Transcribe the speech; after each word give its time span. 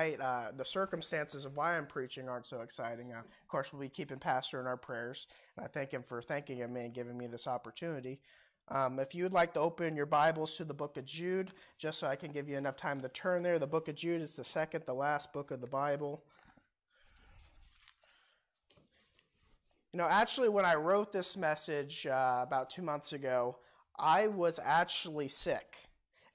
tonight, 0.00 0.24
uh, 0.24 0.52
the 0.56 0.64
circumstances 0.64 1.44
of 1.44 1.56
why 1.56 1.76
I'm 1.76 1.86
preaching 1.86 2.28
aren't 2.28 2.46
so 2.46 2.60
exciting. 2.60 3.12
Uh, 3.12 3.18
of 3.18 3.48
course, 3.48 3.72
we'll 3.72 3.82
be 3.82 3.88
keeping 3.88 4.18
Pastor 4.18 4.60
in 4.60 4.66
our 4.66 4.76
prayers, 4.76 5.26
and 5.56 5.64
I 5.64 5.68
thank 5.68 5.92
him 5.92 6.02
for 6.02 6.22
thanking 6.22 6.58
him 6.58 6.76
and 6.76 6.92
giving 6.92 7.16
me 7.16 7.26
this 7.26 7.46
opportunity. 7.46 8.20
Um, 8.68 8.98
if 9.00 9.14
you 9.14 9.24
would 9.24 9.32
like 9.32 9.54
to 9.54 9.60
open 9.60 9.96
your 9.96 10.06
Bibles 10.06 10.56
to 10.56 10.64
the 10.64 10.74
book 10.74 10.96
of 10.96 11.04
Jude, 11.04 11.52
just 11.76 11.98
so 11.98 12.06
I 12.06 12.16
can 12.16 12.30
give 12.30 12.48
you 12.48 12.56
enough 12.56 12.76
time 12.76 13.00
to 13.00 13.08
turn 13.08 13.42
there, 13.42 13.58
the 13.58 13.66
book 13.66 13.88
of 13.88 13.96
Jude 13.96 14.22
is 14.22 14.36
the 14.36 14.44
second, 14.44 14.84
the 14.86 14.94
last 14.94 15.32
book 15.32 15.50
of 15.50 15.60
the 15.60 15.66
Bible. 15.66 16.22
You 19.92 19.98
know, 19.98 20.06
actually, 20.08 20.48
when 20.48 20.64
I 20.64 20.76
wrote 20.76 21.12
this 21.12 21.36
message 21.36 22.06
uh, 22.06 22.40
about 22.42 22.70
two 22.70 22.82
months 22.82 23.12
ago, 23.12 23.58
I 23.98 24.28
was 24.28 24.60
actually 24.64 25.28
sick. 25.28 25.74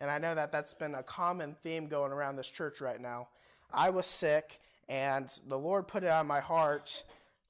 And 0.02 0.12
I 0.12 0.18
know 0.18 0.36
that 0.36 0.52
that's 0.52 0.74
been 0.74 0.94
a 0.94 1.04
common 1.04 1.56
theme 1.64 1.88
going 1.88 2.12
around 2.12 2.36
this 2.36 2.50
church 2.50 2.82
right 2.82 3.00
now. 3.00 3.30
I 3.74 3.90
was 3.90 4.06
sick, 4.06 4.60
and 4.90 5.30
the 5.48 5.58
Lord 5.58 5.88
put 5.88 6.04
it 6.04 6.10
on 6.10 6.28
my 6.28 6.40
heart 6.40 7.04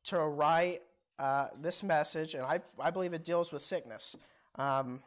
to 0.06 0.20
write 0.20 0.80
uh, 1.20 1.48
this 1.60 1.84
message, 1.84 2.34
and 2.34 2.44
I, 2.44 2.60
I 2.80 2.92
believe 2.92 3.14
it 3.14 3.24
deals 3.24 3.52
with 3.52 3.62
sickness. 3.62 4.16
Um, 4.56 5.02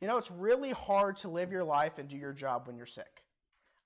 you 0.00 0.08
know, 0.08 0.18
it's 0.18 0.30
really 0.30 0.70
hard 0.70 1.16
to 1.18 1.28
live 1.28 1.52
your 1.52 1.64
life 1.64 1.98
and 1.98 2.08
do 2.08 2.16
your 2.16 2.32
job 2.32 2.66
when 2.66 2.76
you're 2.76 2.86
sick. 2.86 3.24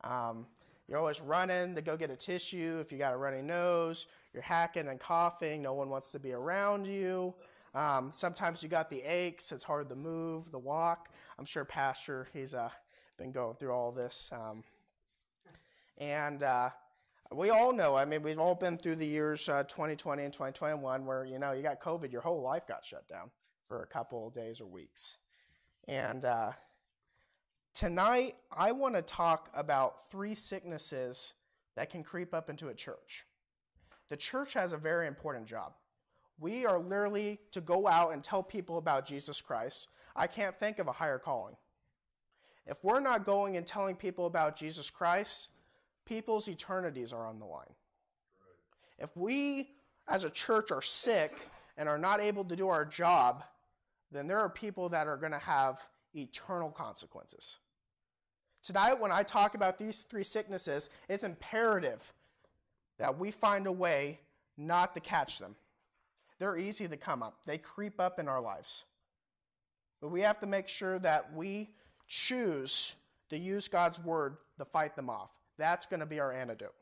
Um, 0.02 0.46
you're 0.88 0.98
always 0.98 1.20
running 1.20 1.74
to 1.74 1.82
go 1.82 1.96
get 1.96 2.10
a 2.10 2.16
tissue 2.16 2.78
if 2.80 2.92
you 2.92 2.98
got 2.98 3.14
a 3.14 3.16
runny 3.16 3.42
nose. 3.42 4.06
You're 4.32 4.42
hacking 4.42 4.88
and 4.88 5.00
coughing. 5.00 5.62
No 5.62 5.72
one 5.74 5.88
wants 5.88 6.12
to 6.12 6.20
be 6.20 6.32
around 6.32 6.86
you. 6.86 7.34
Um, 7.74 8.10
sometimes 8.12 8.62
you 8.62 8.68
got 8.68 8.90
the 8.90 9.02
aches. 9.02 9.50
It's 9.50 9.64
hard 9.64 9.88
to 9.88 9.96
move, 9.96 10.50
the 10.50 10.58
walk. 10.58 11.08
I'm 11.38 11.44
sure 11.44 11.64
Pastor, 11.64 12.28
he's 12.32 12.54
uh, 12.54 12.68
been 13.16 13.32
going 13.32 13.56
through 13.56 13.72
all 13.72 13.90
this. 13.90 14.30
Um, 14.32 14.62
and 15.98 16.42
uh, 16.42 16.70
we 17.32 17.50
all 17.50 17.72
know, 17.72 17.96
I 17.96 18.04
mean, 18.04 18.22
we've 18.22 18.38
all 18.38 18.54
been 18.54 18.76
through 18.76 18.96
the 18.96 19.06
years 19.06 19.48
uh, 19.48 19.64
2020 19.64 20.24
and 20.24 20.32
2021 20.32 21.06
where, 21.06 21.24
you 21.24 21.38
know, 21.38 21.52
you 21.52 21.62
got 21.62 21.80
COVID, 21.80 22.12
your 22.12 22.20
whole 22.20 22.42
life 22.42 22.66
got 22.66 22.84
shut 22.84 23.08
down 23.08 23.30
for 23.66 23.82
a 23.82 23.86
couple 23.86 24.28
of 24.28 24.34
days 24.34 24.60
or 24.60 24.66
weeks. 24.66 25.18
And 25.88 26.24
uh, 26.24 26.52
tonight, 27.74 28.34
I 28.54 28.72
want 28.72 28.94
to 28.94 29.02
talk 29.02 29.50
about 29.54 30.10
three 30.10 30.34
sicknesses 30.34 31.34
that 31.76 31.90
can 31.90 32.02
creep 32.02 32.34
up 32.34 32.48
into 32.50 32.68
a 32.68 32.74
church. 32.74 33.24
The 34.10 34.16
church 34.16 34.54
has 34.54 34.72
a 34.72 34.78
very 34.78 35.06
important 35.06 35.46
job. 35.46 35.72
We 36.38 36.66
are 36.66 36.78
literally 36.78 37.40
to 37.52 37.60
go 37.60 37.86
out 37.86 38.12
and 38.12 38.22
tell 38.22 38.42
people 38.42 38.78
about 38.78 39.06
Jesus 39.06 39.40
Christ. 39.40 39.88
I 40.16 40.26
can't 40.26 40.58
think 40.58 40.78
of 40.78 40.88
a 40.88 40.92
higher 40.92 41.18
calling. 41.18 41.56
If 42.66 42.82
we're 42.82 43.00
not 43.00 43.24
going 43.24 43.56
and 43.56 43.66
telling 43.66 43.96
people 43.96 44.26
about 44.26 44.56
Jesus 44.56 44.90
Christ, 44.90 45.50
people's 46.04 46.48
eternities 46.48 47.12
are 47.12 47.26
on 47.26 47.38
the 47.38 47.46
line. 47.46 47.72
If 48.98 49.16
we 49.16 49.70
as 50.08 50.24
a 50.24 50.30
church 50.30 50.70
are 50.70 50.82
sick 50.82 51.48
and 51.76 51.88
are 51.88 51.98
not 51.98 52.20
able 52.20 52.44
to 52.44 52.56
do 52.56 52.68
our 52.68 52.84
job, 52.84 53.44
then 54.12 54.26
there 54.26 54.38
are 54.38 54.48
people 54.48 54.88
that 54.90 55.06
are 55.06 55.16
going 55.16 55.32
to 55.32 55.38
have 55.38 55.86
eternal 56.14 56.70
consequences. 56.70 57.56
Tonight, 58.62 59.00
when 59.00 59.12
I 59.12 59.22
talk 59.22 59.54
about 59.54 59.78
these 59.78 60.02
three 60.02 60.24
sicknesses, 60.24 60.88
it's 61.08 61.24
imperative 61.24 62.12
that 62.98 63.18
we 63.18 63.30
find 63.30 63.66
a 63.66 63.72
way 63.72 64.20
not 64.56 64.94
to 64.94 65.00
catch 65.00 65.38
them. 65.38 65.56
They're 66.38 66.56
easy 66.56 66.88
to 66.88 66.96
come 66.96 67.22
up, 67.22 67.38
they 67.46 67.58
creep 67.58 68.00
up 68.00 68.18
in 68.18 68.28
our 68.28 68.40
lives. 68.40 68.84
But 70.00 70.08
we 70.08 70.20
have 70.20 70.38
to 70.40 70.46
make 70.46 70.68
sure 70.68 70.98
that 70.98 71.32
we 71.34 71.70
choose 72.06 72.94
to 73.30 73.38
use 73.38 73.68
God's 73.68 74.02
word 74.02 74.36
to 74.58 74.64
fight 74.64 74.96
them 74.96 75.08
off. 75.08 75.30
That's 75.56 75.86
going 75.86 76.00
to 76.00 76.06
be 76.06 76.20
our 76.20 76.32
antidote. 76.32 76.74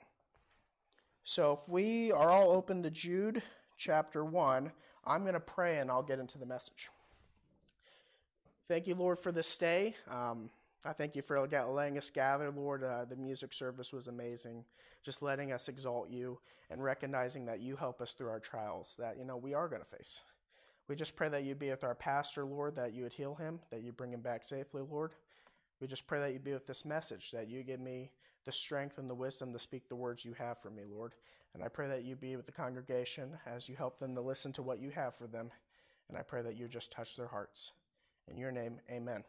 So 1.25 1.53
if 1.53 1.69
we 1.69 2.11
are 2.11 2.31
all 2.31 2.51
open 2.51 2.83
to 2.83 2.91
Jude 2.91 3.42
chapter 3.77 4.25
1, 4.25 4.73
I'm 5.05 5.23
going 5.23 5.34
to 5.34 5.41
pray 5.41 5.79
and 5.79 5.91
I'll 5.91 6.03
get 6.03 6.19
into 6.19 6.39
the 6.39 6.47
message. 6.47 6.89
Thank 8.69 8.86
you, 8.86 8.95
Lord, 8.95 9.19
for 9.19 9.30
this 9.30 9.57
day. 9.57 9.95
Um, 10.11 10.51
I 10.85 10.92
thank 10.92 11.14
you 11.14 11.23
for 11.23 11.39
letting 11.41 11.98
us 11.98 12.11
gather, 12.11 12.51
Lord. 12.51 12.83
Uh, 12.83 13.05
the 13.05 13.17
music 13.17 13.52
service 13.52 13.92
was 13.92 14.08
amazing. 14.08 14.64
Just 15.02 15.23
letting 15.23 15.52
us 15.52 15.68
exalt 15.68 16.11
you 16.11 16.39
and 16.70 16.83
recognizing 16.83 17.47
that 17.47 17.61
you 17.61 17.77
help 17.77 18.01
us 18.01 18.13
through 18.13 18.30
our 18.30 18.41
trials 18.41 18.97
that, 18.98 19.17
you 19.18 19.24
know, 19.24 19.36
we 19.36 19.55
are 19.55 19.68
going 19.68 19.83
to 19.83 19.89
face. 19.89 20.23
We 20.89 20.97
just 20.97 21.14
pray 21.14 21.29
that 21.29 21.45
you 21.45 21.55
be 21.55 21.70
with 21.70 21.85
our 21.85 21.95
pastor, 21.95 22.45
Lord, 22.45 22.77
that 22.77 22.92
you 22.92 23.05
would 23.05 23.14
heal 23.14 23.35
him, 23.35 23.61
that 23.70 23.83
you 23.83 23.92
bring 23.92 24.13
him 24.13 24.20
back 24.20 24.42
safely, 24.42 24.83
Lord. 24.83 25.13
We 25.80 25.86
just 25.86 26.07
pray 26.07 26.18
that 26.20 26.33
you 26.33 26.39
be 26.39 26.52
with 26.52 26.67
this 26.67 26.85
message, 26.85 27.30
that 27.30 27.48
you 27.48 27.63
give 27.63 27.80
me 27.80 28.11
the 28.45 28.53
strength 28.53 28.98
and 28.98 29.08
the 29.08 29.14
wisdom 29.14 29.53
to 29.53 29.58
speak 29.58 29.89
the 29.89 29.97
words 29.97 30.25
you 30.25 30.35
have 30.35 30.58
for 30.58 30.70
me, 30.70 30.83
Lord. 30.89 31.14
And 31.55 31.63
I 31.63 31.69
pray 31.69 31.89
that 31.89 32.05
you 32.05 32.17
be 32.17 32.36
with 32.36 32.47
the 32.47 32.53
congregation 32.53 33.39
as 33.47 33.69
you 33.69 33.77
help 33.77 33.98
them 33.98 34.14
to 34.14 34.20
listen 34.20 34.53
to 34.55 34.63
what 34.63 34.80
you 34.80 34.91
have 34.91 35.14
for 35.14 35.27
them. 35.27 35.51
And 36.08 36.17
I 36.19 36.23
pray 36.23 36.42
that 36.42 36.57
you 36.57 36.69
just 36.69 36.92
touch 36.92 37.17
their 37.17 37.29
hearts. 37.29 37.73
In 38.29 38.39
your 38.39 38.53
name, 38.53 38.80
amen. 38.91 39.25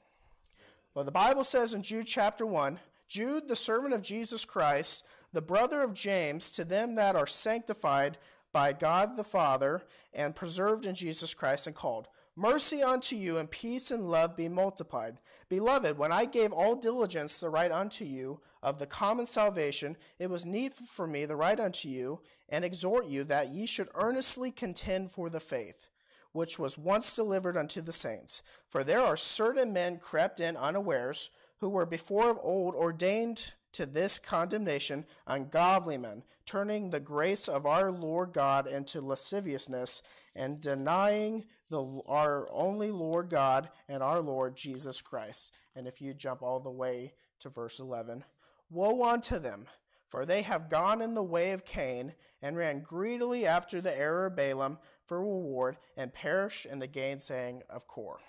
Well, 0.94 1.06
the 1.06 1.12
Bible 1.12 1.44
says 1.44 1.74
in 1.74 1.82
Jude 1.82 2.08
chapter 2.08 2.46
1 2.46 2.80
Jude, 3.08 3.48
the 3.48 3.56
servant 3.56 3.94
of 3.94 4.02
Jesus 4.02 4.46
Christ, 4.46 5.06
the 5.34 5.42
brother 5.42 5.82
of 5.82 5.94
James, 5.94 6.52
to 6.54 6.64
them 6.64 6.96
that 6.96 7.16
are 7.16 7.28
sanctified 7.28 8.18
by 8.52 8.74
God 8.74 9.18
the 9.18 9.24
Father 9.24 9.84
and 10.14 10.36
preserved 10.36 10.86
in 10.86 10.96
Jesus 10.96 11.34
Christ 11.34 11.68
and 11.68 11.76
called. 11.76 12.08
Mercy 12.36 12.82
unto 12.82 13.16
you 13.16 13.38
and 13.38 13.52
peace 13.52 13.92
and 13.92 14.10
love 14.10 14.36
be 14.36 14.50
multiplied. 14.50 15.18
Beloved, 15.50 15.98
when 15.98 16.12
I 16.12 16.26
gave 16.26 16.52
all 16.52 16.76
diligence 16.76 17.40
to 17.40 17.50
write 17.50 17.72
unto 17.72 18.06
you 18.06 18.42
of 18.62 18.80
the 18.80 18.88
common 18.88 19.26
salvation, 19.28 19.98
it 20.18 20.30
was 20.30 20.46
needful 20.46 20.88
for 20.88 21.06
me 21.06 21.28
to 21.28 21.36
write 21.36 21.60
unto 21.60 21.88
you 21.88 22.22
and 22.50 22.66
exhort 22.66 23.06
you 23.06 23.24
that 23.26 23.50
ye 23.50 23.68
should 23.68 23.90
earnestly 23.94 24.52
contend 24.52 25.12
for 25.12 25.30
the 25.30 25.40
faith 25.40 25.90
which 26.34 26.60
was 26.60 26.78
once 26.78 27.16
delivered 27.16 27.56
unto 27.56 27.82
the 27.82 27.94
saints. 27.94 28.42
For 28.68 28.84
there 28.84 29.02
are 29.02 29.16
certain 29.16 29.72
men 29.72 30.00
crept 30.00 30.40
in 30.40 30.58
unawares, 30.58 31.30
who 31.60 31.70
were 31.70 31.86
before 31.86 32.30
of 32.30 32.40
old 32.42 32.76
ordained 32.76 33.54
to 33.74 33.86
this 33.86 34.20
condemnation, 34.20 35.06
ungodly 35.28 35.98
men, 35.98 36.24
turning 36.46 36.90
the 36.90 37.00
grace 37.00 37.48
of 37.48 37.66
our 37.66 37.92
Lord 37.92 38.34
God 38.34 38.68
into 38.68 39.02
lasciviousness, 39.02 40.02
and 40.36 40.62
denying 40.62 41.46
the, 41.70 42.02
our 42.08 42.48
only 42.52 42.92
Lord 42.92 43.30
God 43.30 43.70
and 43.88 44.02
our 44.02 44.22
Lord 44.22 44.56
Jesus 44.56 45.02
Christ. 45.02 45.54
And 45.76 45.88
if 45.88 46.02
you 46.02 46.14
jump 46.14 46.42
all 46.42 46.60
the 46.60 46.72
way 46.72 47.14
to 47.40 47.50
verse 47.50 47.80
11, 47.80 48.24
Woe 48.70 49.04
unto 49.04 49.40
them! 49.40 49.68
For 50.08 50.26
they 50.26 50.44
have 50.44 50.70
gone 50.70 51.02
in 51.02 51.16
the 51.16 51.24
way 51.24 51.54
of 51.54 51.66
Cain, 51.66 52.14
and 52.40 52.56
ran 52.56 52.82
greedily 52.82 53.48
after 53.48 53.82
the 53.82 53.98
error 53.98 54.28
of 54.28 54.36
Balaam 54.36 54.78
for 55.08 55.20
reward, 55.20 55.78
and 55.98 56.14
perish 56.14 56.68
in 56.68 56.78
the 56.78 56.88
gainsaying 56.88 57.64
of 57.70 57.88
Kor. 57.88 58.20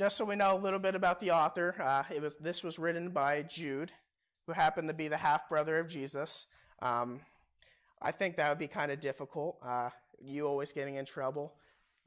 Just 0.00 0.16
so 0.16 0.24
we 0.24 0.34
know 0.34 0.54
a 0.54 0.56
little 0.56 0.78
bit 0.78 0.94
about 0.94 1.20
the 1.20 1.30
author, 1.30 1.74
uh, 1.78 2.04
was, 2.22 2.34
this 2.40 2.64
was 2.64 2.78
written 2.78 3.10
by 3.10 3.42
Jude, 3.42 3.92
who 4.46 4.52
happened 4.52 4.88
to 4.88 4.94
be 4.94 5.08
the 5.08 5.18
half 5.18 5.46
brother 5.46 5.78
of 5.78 5.88
Jesus. 5.88 6.46
Um, 6.80 7.20
I 8.00 8.10
think 8.10 8.38
that 8.38 8.48
would 8.48 8.58
be 8.58 8.66
kind 8.66 8.90
of 8.90 8.98
difficult. 8.98 9.58
Uh, 9.62 9.90
you 10.18 10.46
always 10.46 10.72
getting 10.72 10.94
in 10.94 11.04
trouble 11.04 11.52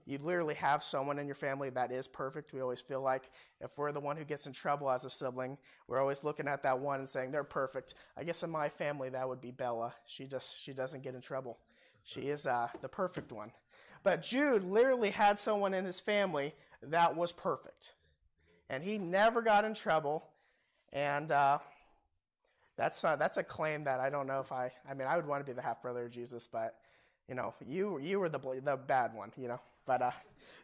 you 0.06 0.18
literally 0.18 0.56
have 0.56 0.84
someone 0.84 1.18
in 1.20 1.28
your 1.28 1.36
family 1.36 1.70
that 1.70 1.92
is 1.92 2.08
perfect. 2.08 2.54
We 2.54 2.62
always 2.62 2.82
feel 2.82 3.02
like 3.02 3.30
if 3.62 3.78
we're 3.78 3.92
the 3.92 4.00
one 4.00 4.18
who 4.18 4.26
gets 4.26 4.48
in 4.48 4.54
trouble 4.54 4.90
as 4.90 5.06
a 5.06 5.10
sibling, 5.10 5.58
we're 5.88 6.02
always 6.02 6.24
looking 6.24 6.48
at 6.48 6.64
that 6.64 6.80
one 6.80 7.00
and 7.00 7.08
saying 7.08 7.32
they're 7.32 7.44
perfect. 7.44 7.94
I 8.18 8.24
guess 8.24 8.44
in 8.44 8.50
my 8.50 8.70
family 8.70 9.10
that 9.10 9.28
would 9.28 9.40
be 9.40 9.52
Bella. 9.52 9.94
She 10.06 10.26
just 10.26 10.60
she 10.60 10.74
doesn't 10.74 11.04
get 11.04 11.16
in 11.16 11.22
trouble. 11.22 11.58
She 12.04 12.22
is 12.22 12.46
uh, 12.46 12.68
the 12.82 12.90
perfect 12.90 13.32
one. 13.32 13.52
But 14.04 14.22
Jude 14.22 14.64
literally 14.64 15.10
had 15.10 15.40
someone 15.40 15.74
in 15.74 15.86
his 15.86 16.00
family 16.00 16.54
that 16.82 17.16
was 17.16 17.32
perfect, 17.32 17.94
and 18.70 18.84
he 18.84 18.98
never 18.98 19.42
got 19.42 19.66
in 19.66 19.74
trouble. 19.74 20.26
And 20.92 21.32
uh, 21.32 21.60
that's 22.78 23.04
uh, 23.04 23.16
that's 23.16 23.38
a 23.38 23.44
claim 23.44 23.86
that 23.86 24.00
I 24.00 24.10
don't 24.10 24.28
know 24.28 24.40
if 24.40 24.52
I. 24.52 24.72
I 24.90 24.94
mean, 24.94 25.08
I 25.08 25.16
would 25.16 25.26
want 25.26 25.46
to 25.46 25.50
be 25.50 25.56
the 25.56 25.62
half 25.62 25.82
brother 25.82 26.06
of 26.06 26.12
Jesus, 26.12 26.48
but 26.48 26.76
you 27.28 27.36
know, 27.36 27.54
you 27.66 28.00
you 28.00 28.20
were 28.20 28.30
the 28.30 28.40
the 28.64 28.78
bad 28.78 29.14
one. 29.14 29.32
You 29.38 29.48
know. 29.48 29.62
But 29.86 30.02
uh, 30.02 30.12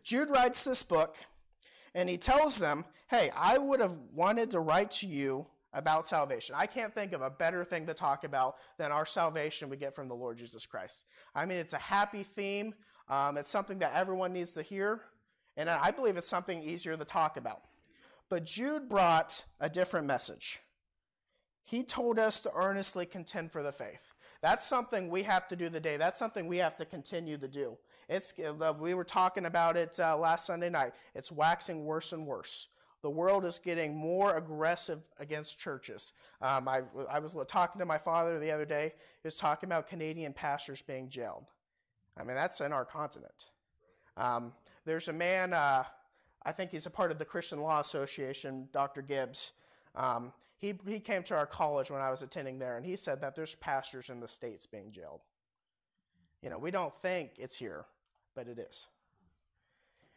Jude 0.03 0.29
writes 0.29 0.63
this 0.63 0.83
book, 0.83 1.17
and 1.95 2.09
he 2.09 2.17
tells 2.17 2.57
them, 2.57 2.85
Hey, 3.09 3.29
I 3.35 3.57
would 3.57 3.79
have 3.79 3.97
wanted 4.13 4.51
to 4.51 4.59
write 4.59 4.91
to 4.91 5.07
you 5.07 5.47
about 5.73 6.07
salvation. 6.07 6.55
I 6.57 6.65
can't 6.65 6.93
think 6.93 7.13
of 7.13 7.21
a 7.21 7.29
better 7.29 7.63
thing 7.63 7.85
to 7.87 7.93
talk 7.93 8.23
about 8.23 8.55
than 8.77 8.91
our 8.91 9.05
salvation 9.05 9.69
we 9.69 9.77
get 9.77 9.93
from 9.93 10.07
the 10.07 10.15
Lord 10.15 10.37
Jesus 10.37 10.65
Christ. 10.65 11.05
I 11.35 11.45
mean, 11.45 11.57
it's 11.57 11.73
a 11.73 11.77
happy 11.77 12.23
theme, 12.23 12.73
um, 13.09 13.37
it's 13.37 13.49
something 13.49 13.79
that 13.79 13.93
everyone 13.93 14.33
needs 14.33 14.53
to 14.53 14.61
hear, 14.61 15.01
and 15.57 15.69
I 15.69 15.91
believe 15.91 16.17
it's 16.17 16.27
something 16.27 16.61
easier 16.61 16.95
to 16.95 17.05
talk 17.05 17.37
about. 17.37 17.61
But 18.29 18.45
Jude 18.45 18.87
brought 18.87 19.45
a 19.59 19.69
different 19.69 20.05
message. 20.05 20.59
He 21.65 21.83
told 21.83 22.19
us 22.19 22.41
to 22.41 22.51
earnestly 22.55 23.05
contend 23.05 23.51
for 23.51 23.63
the 23.63 23.71
faith. 23.71 24.13
That's 24.41 24.65
something 24.65 25.09
we 25.09 25.23
have 25.23 25.47
to 25.49 25.55
do 25.55 25.69
today. 25.69 25.97
That's 25.97 26.17
something 26.17 26.47
we 26.47 26.57
have 26.57 26.75
to 26.77 26.85
continue 26.85 27.37
to 27.37 27.47
do. 27.47 27.77
It's, 28.07 28.33
we 28.79 28.93
were 28.93 29.03
talking 29.03 29.45
about 29.45 29.75
it 29.75 29.99
uh, 29.99 30.17
last 30.17 30.47
Sunday 30.47 30.69
night. 30.69 30.93
It's 31.13 31.31
waxing 31.31 31.85
worse 31.85 32.13
and 32.13 32.25
worse. 32.25 32.67
the 33.01 33.09
world 33.09 33.45
is 33.45 33.59
getting 33.59 33.95
more 33.95 34.35
aggressive 34.35 34.99
against 35.19 35.59
churches. 35.59 36.13
Um, 36.41 36.67
I, 36.67 36.81
I 37.09 37.19
was 37.19 37.37
talking 37.47 37.79
to 37.79 37.85
my 37.85 37.97
father 37.97 38.39
the 38.39 38.51
other 38.51 38.65
day. 38.65 38.93
He 38.95 39.27
was 39.27 39.35
talking 39.35 39.67
about 39.67 39.87
Canadian 39.87 40.33
pastors 40.33 40.81
being 40.81 41.09
jailed. 41.09 41.45
I 42.19 42.23
mean, 42.23 42.35
that's 42.35 42.61
in 42.61 42.73
our 42.73 42.85
continent. 42.85 43.49
Um, 44.17 44.53
there's 44.85 45.07
a 45.07 45.13
man, 45.13 45.53
uh, 45.53 45.83
I 46.43 46.51
think 46.51 46.71
he's 46.71 46.85
a 46.85 46.91
part 46.91 47.11
of 47.11 47.19
the 47.19 47.25
Christian 47.25 47.61
Law 47.61 47.79
Association, 47.79 48.67
Dr. 48.71 49.01
Gibbs. 49.01 49.53
Um, 49.95 50.33
he, 50.57 50.73
he 50.87 50.99
came 50.99 51.23
to 51.23 51.35
our 51.35 51.45
college 51.45 51.89
when 51.89 52.01
I 52.01 52.11
was 52.11 52.21
attending 52.21 52.59
there, 52.59 52.75
and 52.75 52.85
he 52.85 52.95
said 52.95 53.21
that 53.21 53.35
there's 53.35 53.55
pastors 53.55 54.09
in 54.09 54.19
the 54.19 54.27
States 54.27 54.65
being 54.65 54.91
jailed. 54.91 55.21
You 56.41 56.49
know, 56.49 56.57
we 56.57 56.71
don't 56.71 56.93
think 56.95 57.31
it's 57.37 57.57
here, 57.57 57.85
but 58.35 58.47
it 58.47 58.59
is. 58.59 58.87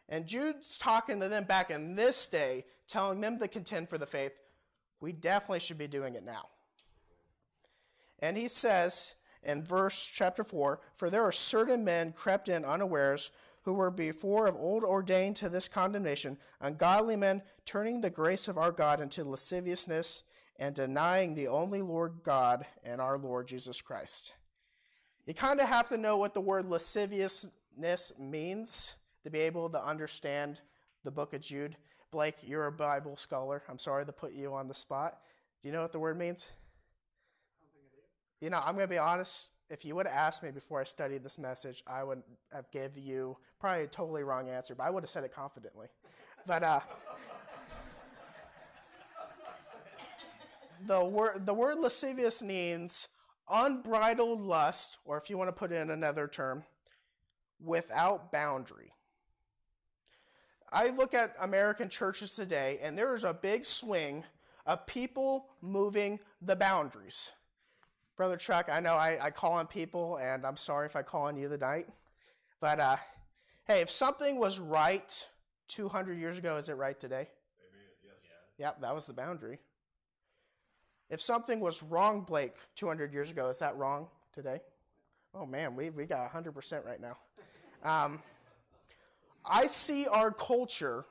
And 0.09 0.27
Jude's 0.27 0.77
talking 0.77 1.21
to 1.21 1.29
them 1.29 1.45
back 1.45 1.71
in 1.71 1.95
this 1.95 2.27
day, 2.27 2.65
telling 2.87 3.21
them 3.21 3.39
to 3.39 3.47
contend 3.47 3.89
for 3.89 3.97
the 3.97 4.05
faith. 4.05 4.33
We 4.99 5.13
definitely 5.13 5.59
should 5.59 5.77
be 5.77 5.87
doing 5.87 6.15
it 6.15 6.23
now. 6.23 6.47
And 8.19 8.37
he 8.37 8.47
says 8.47 9.15
in 9.45 9.63
verse 9.63 10.11
chapter 10.13 10.43
4 10.43 10.79
For 10.95 11.09
there 11.09 11.23
are 11.23 11.31
certain 11.31 11.83
men 11.83 12.13
crept 12.13 12.47
in 12.49 12.65
unawares 12.65 13.31
who 13.63 13.73
were 13.73 13.91
before 13.91 14.47
of 14.47 14.55
old 14.55 14.83
ordained 14.83 15.35
to 15.37 15.49
this 15.49 15.67
condemnation, 15.67 16.37
ungodly 16.59 17.15
men 17.15 17.41
turning 17.65 18.01
the 18.01 18.09
grace 18.09 18.47
of 18.47 18.57
our 18.57 18.71
God 18.71 18.99
into 18.99 19.23
lasciviousness 19.23 20.23
and 20.57 20.75
denying 20.75 21.33
the 21.33 21.47
only 21.47 21.81
Lord 21.81 22.19
God 22.23 22.65
and 22.83 23.01
our 23.01 23.17
Lord 23.17 23.47
Jesus 23.47 23.81
Christ. 23.81 24.33
You 25.25 25.33
kind 25.33 25.61
of 25.61 25.69
have 25.69 25.87
to 25.89 25.97
know 25.97 26.17
what 26.17 26.33
the 26.33 26.41
word 26.41 26.65
lasciviousness 26.65 28.11
means 28.19 28.95
to 29.23 29.29
be 29.29 29.39
able 29.39 29.69
to 29.69 29.83
understand 29.83 30.61
the 31.03 31.11
book 31.11 31.33
of 31.33 31.41
Jude. 31.41 31.77
Blake, 32.11 32.35
you're 32.41 32.67
a 32.67 32.71
Bible 32.71 33.15
scholar. 33.15 33.63
I'm 33.69 33.79
sorry 33.79 34.05
to 34.05 34.11
put 34.11 34.33
you 34.33 34.53
on 34.53 34.67
the 34.67 34.73
spot. 34.73 35.19
Do 35.61 35.69
you 35.69 35.73
know 35.73 35.81
what 35.81 35.93
the 35.93 35.99
word 35.99 36.17
means? 36.17 36.51
You 38.43 38.49
know, 38.49 38.59
I'm 38.59 38.75
going 38.75 38.83
to 38.89 38.93
be 38.93 38.97
honest. 38.97 39.51
If 39.69 39.85
you 39.85 39.95
would 39.95 40.05
have 40.05 40.13
asked 40.13 40.43
me 40.43 40.51
before 40.51 40.81
I 40.81 40.83
studied 40.83 41.23
this 41.23 41.37
message, 41.37 41.81
I 41.87 42.03
would 42.03 42.21
have 42.51 42.69
given 42.71 43.01
you 43.01 43.37
probably 43.57 43.85
a 43.85 43.87
totally 43.87 44.23
wrong 44.23 44.49
answer, 44.49 44.75
but 44.75 44.83
I 44.83 44.89
would 44.89 45.01
have 45.01 45.09
said 45.09 45.23
it 45.23 45.33
confidently. 45.33 45.87
But 46.45 46.61
uh, 46.61 46.81
the 50.85 51.05
word 51.05 51.45
the 51.45 51.53
word 51.53 51.79
lascivious 51.79 52.43
means 52.43 53.07
unbridled 53.49 54.41
lust, 54.41 54.97
or 55.05 55.15
if 55.15 55.29
you 55.29 55.37
want 55.37 55.47
to 55.47 55.53
put 55.53 55.71
in 55.71 55.89
another 55.89 56.27
term, 56.27 56.65
without 57.63 58.33
boundary. 58.33 58.91
I 60.69 60.89
look 60.89 61.13
at 61.13 61.33
American 61.39 61.87
churches 61.87 62.35
today, 62.35 62.79
and 62.83 62.97
there 62.97 63.15
is 63.15 63.23
a 63.23 63.33
big 63.33 63.63
swing 63.63 64.25
of 64.65 64.85
people 64.85 65.47
moving 65.61 66.19
the 66.41 66.57
boundaries. 66.57 67.31
Brother 68.15 68.37
Chuck, 68.37 68.69
I 68.71 68.79
know 68.79 68.93
I, 68.93 69.17
I 69.19 69.31
call 69.31 69.53
on 69.53 69.65
people, 69.65 70.17
and 70.17 70.45
I'm 70.45 70.57
sorry 70.57 70.85
if 70.85 70.95
I 70.95 71.01
call 71.01 71.23
on 71.23 71.35
you 71.35 71.49
tonight. 71.49 71.87
But 72.59 72.79
uh, 72.79 72.97
hey, 73.65 73.81
if 73.81 73.89
something 73.89 74.37
was 74.37 74.59
right 74.59 75.27
200 75.67 76.19
years 76.19 76.37
ago, 76.37 76.57
is 76.57 76.69
it 76.69 76.73
right 76.73 76.99
today? 76.99 77.27
Maybe, 77.71 77.85
yes. 78.03 78.13
Yep, 78.59 78.81
that 78.81 78.93
was 78.93 79.07
the 79.07 79.13
boundary. 79.13 79.59
If 81.09 81.21
something 81.21 81.59
was 81.59 81.81
wrong, 81.81 82.21
Blake, 82.21 82.55
200 82.75 83.13
years 83.13 83.31
ago, 83.31 83.49
is 83.49 83.59
that 83.59 83.75
wrong 83.77 84.07
today? 84.31 84.61
Oh 85.33 85.47
man, 85.47 85.75
we, 85.75 85.89
we 85.89 86.05
got 86.05 86.31
100% 86.31 86.85
right 86.85 87.01
now. 87.01 87.17
Um, 87.83 88.21
I 89.43 89.65
see 89.65 90.07
our 90.07 90.31
culture, 90.31 91.05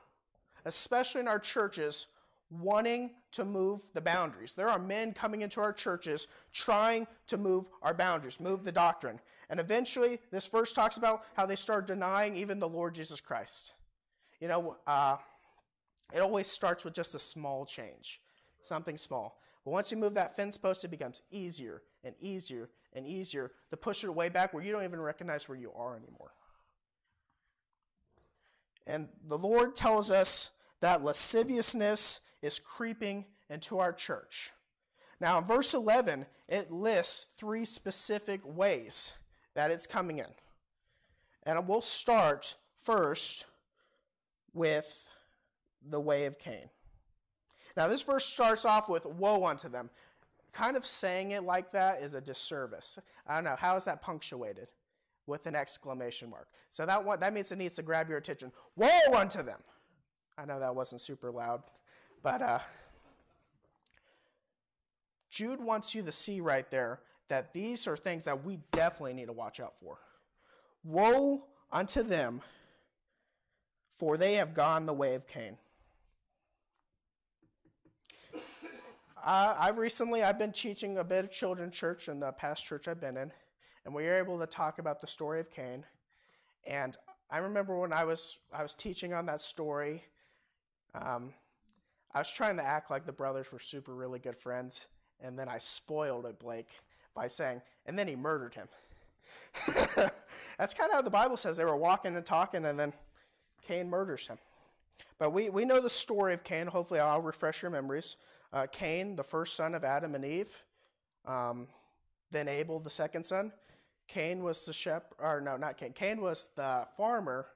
especially 0.63 1.21
in 1.21 1.27
our 1.27 1.39
churches, 1.39 2.07
wanting 2.49 3.11
to 3.31 3.45
move 3.45 3.81
the 3.93 4.01
boundaries. 4.01 4.53
There 4.53 4.69
are 4.69 4.79
men 4.79 5.13
coming 5.13 5.41
into 5.41 5.59
our 5.59 5.73
churches 5.73 6.27
trying 6.51 7.07
to 7.27 7.37
move 7.37 7.67
our 7.81 7.93
boundaries, 7.93 8.39
move 8.39 8.63
the 8.63 8.71
doctrine. 8.71 9.19
And 9.49 9.59
eventually, 9.59 10.19
this 10.31 10.47
verse 10.47 10.73
talks 10.73 10.97
about 10.97 11.23
how 11.35 11.45
they 11.45 11.55
start 11.55 11.87
denying 11.87 12.35
even 12.35 12.59
the 12.59 12.69
Lord 12.69 12.95
Jesus 12.95 13.21
Christ. 13.21 13.73
You 14.39 14.47
know, 14.47 14.77
uh, 14.85 15.17
it 16.13 16.21
always 16.21 16.47
starts 16.47 16.85
with 16.85 16.93
just 16.93 17.15
a 17.15 17.19
small 17.19 17.65
change, 17.65 18.21
something 18.61 18.97
small. 18.97 19.39
But 19.65 19.71
once 19.71 19.91
you 19.91 19.97
move 19.97 20.13
that 20.15 20.35
fence 20.35 20.57
post, 20.57 20.83
it 20.83 20.91
becomes 20.91 21.21
easier 21.31 21.81
and 22.03 22.13
easier 22.19 22.69
and 22.93 23.07
easier 23.07 23.51
to 23.71 23.77
push 23.77 24.03
it 24.03 24.13
way 24.13 24.29
back 24.29 24.53
where 24.53 24.63
you 24.63 24.71
don't 24.71 24.83
even 24.83 25.01
recognize 25.01 25.47
where 25.47 25.57
you 25.57 25.71
are 25.75 25.95
anymore. 25.95 26.33
And 28.85 29.07
the 29.27 29.37
Lord 29.37 29.75
tells 29.75 30.11
us 30.11 30.51
that 30.83 31.01
lasciviousness 31.01 32.19
is 32.41 32.59
creeping 32.59 33.23
into 33.49 33.79
our 33.79 33.93
church. 33.93 34.51
Now, 35.21 35.37
in 35.37 35.45
verse 35.45 35.73
11, 35.73 36.25
it 36.49 36.71
lists 36.71 37.25
three 37.37 37.63
specific 37.63 38.41
ways 38.43 39.13
that 39.53 39.71
it's 39.71 39.87
coming 39.87 40.19
in. 40.19 40.25
And 41.43 41.65
we'll 41.69 41.79
start 41.79 42.57
first 42.75 43.45
with 44.53 45.09
the 45.89 46.01
way 46.01 46.25
of 46.25 46.37
Cain. 46.37 46.69
Now, 47.77 47.87
this 47.87 48.01
verse 48.01 48.25
starts 48.25 48.65
off 48.65 48.89
with 48.89 49.05
woe 49.05 49.45
unto 49.45 49.69
them. 49.69 49.89
Kind 50.51 50.75
of 50.75 50.85
saying 50.85 51.31
it 51.31 51.43
like 51.43 51.71
that 51.71 52.01
is 52.01 52.13
a 52.13 52.19
disservice. 52.19 52.99
I 53.25 53.35
don't 53.35 53.45
know. 53.45 53.55
How 53.57 53.77
is 53.77 53.85
that 53.85 54.01
punctuated? 54.01 54.67
With 55.27 55.47
an 55.47 55.55
exclamation 55.55 56.29
mark. 56.29 56.49
So 56.71 56.85
that, 56.85 57.05
one, 57.05 57.21
that 57.21 57.33
means 57.33 57.53
it 57.53 57.57
needs 57.57 57.75
to 57.75 57.83
grab 57.83 58.09
your 58.09 58.17
attention. 58.17 58.51
Woe 58.75 58.89
unto 59.15 59.41
them. 59.43 59.61
I 60.37 60.45
know 60.45 60.59
that 60.59 60.75
wasn't 60.75 61.01
super 61.01 61.31
loud, 61.31 61.61
but 62.23 62.41
uh, 62.41 62.59
Jude 65.29 65.61
wants 65.61 65.93
you 65.93 66.01
to 66.03 66.11
see 66.11 66.41
right 66.41 66.69
there 66.71 67.01
that 67.29 67.53
these 67.53 67.87
are 67.87 67.95
things 67.97 68.25
that 68.25 68.43
we 68.43 68.59
definitely 68.71 69.13
need 69.13 69.27
to 69.27 69.33
watch 69.33 69.59
out 69.59 69.77
for. 69.79 69.99
Woe 70.83 71.45
unto 71.71 72.03
them, 72.03 72.41
for 73.95 74.17
they 74.17 74.33
have 74.33 74.53
gone 74.53 74.85
the 74.85 74.93
way 74.93 75.15
of 75.15 75.27
Cain. 75.27 75.57
I've 79.25 79.77
recently 79.77 80.21
I've 80.21 80.37
been 80.37 80.51
teaching 80.51 80.97
a 80.97 81.03
bit 81.03 81.23
of 81.23 81.31
children's 81.31 81.75
church 81.75 82.09
in 82.09 82.19
the 82.19 82.33
past 82.33 82.65
church 82.65 82.87
I've 82.87 82.99
been 82.99 83.15
in, 83.15 83.31
and 83.85 83.95
we 83.95 84.03
were 84.03 84.17
able 84.17 84.37
to 84.39 84.45
talk 84.45 84.79
about 84.79 84.99
the 84.99 85.07
story 85.07 85.39
of 85.39 85.49
Cain. 85.49 85.85
And 86.67 86.97
I 87.31 87.37
remember 87.37 87.79
when 87.79 87.93
I 87.93 88.03
was 88.03 88.39
I 88.53 88.61
was 88.61 88.75
teaching 88.75 89.13
on 89.13 89.25
that 89.27 89.41
story, 89.41 90.03
um, 90.95 91.33
I 92.13 92.19
was 92.19 92.29
trying 92.29 92.57
to 92.57 92.65
act 92.65 92.91
like 92.91 93.05
the 93.05 93.13
brothers 93.13 93.51
were 93.51 93.59
super 93.59 93.93
really 93.93 94.19
good 94.19 94.35
friends, 94.35 94.87
and 95.21 95.37
then 95.37 95.49
I 95.49 95.57
spoiled 95.57 96.25
it, 96.25 96.39
Blake, 96.39 96.69
by 97.15 97.27
saying, 97.27 97.61
and 97.85 97.97
then 97.97 98.07
he 98.07 98.15
murdered 98.15 98.55
him. 98.55 98.67
That's 100.57 100.73
kind 100.73 100.89
of 100.89 100.95
how 100.95 101.01
the 101.01 101.09
Bible 101.09 101.37
says 101.37 101.57
they 101.57 101.65
were 101.65 101.75
walking 101.75 102.15
and 102.15 102.25
talking, 102.25 102.65
and 102.65 102.79
then 102.79 102.93
Cain 103.67 103.89
murders 103.89 104.27
him. 104.27 104.37
But 105.17 105.31
we, 105.31 105.49
we 105.49 105.65
know 105.65 105.81
the 105.81 105.89
story 105.89 106.33
of 106.33 106.43
Cain. 106.43 106.67
Hopefully, 106.67 106.99
I'll 106.99 107.21
refresh 107.21 107.61
your 107.61 107.71
memories 107.71 108.17
uh, 108.53 108.67
Cain, 108.71 109.15
the 109.15 109.23
first 109.23 109.55
son 109.55 109.73
of 109.73 109.83
Adam 109.83 110.13
and 110.13 110.23
Eve, 110.23 110.63
um, 111.25 111.67
then 112.31 112.47
Abel, 112.47 112.79
the 112.79 112.89
second 112.89 113.25
son. 113.25 113.51
Cain 114.07 114.43
was 114.43 114.65
the 114.65 114.73
shepherd, 114.73 115.15
or 115.17 115.41
no, 115.41 115.57
not 115.57 115.77
Cain. 115.77 115.93
Cain 115.93 116.21
was 116.21 116.49
the 116.55 116.87
farmer, 116.95 117.47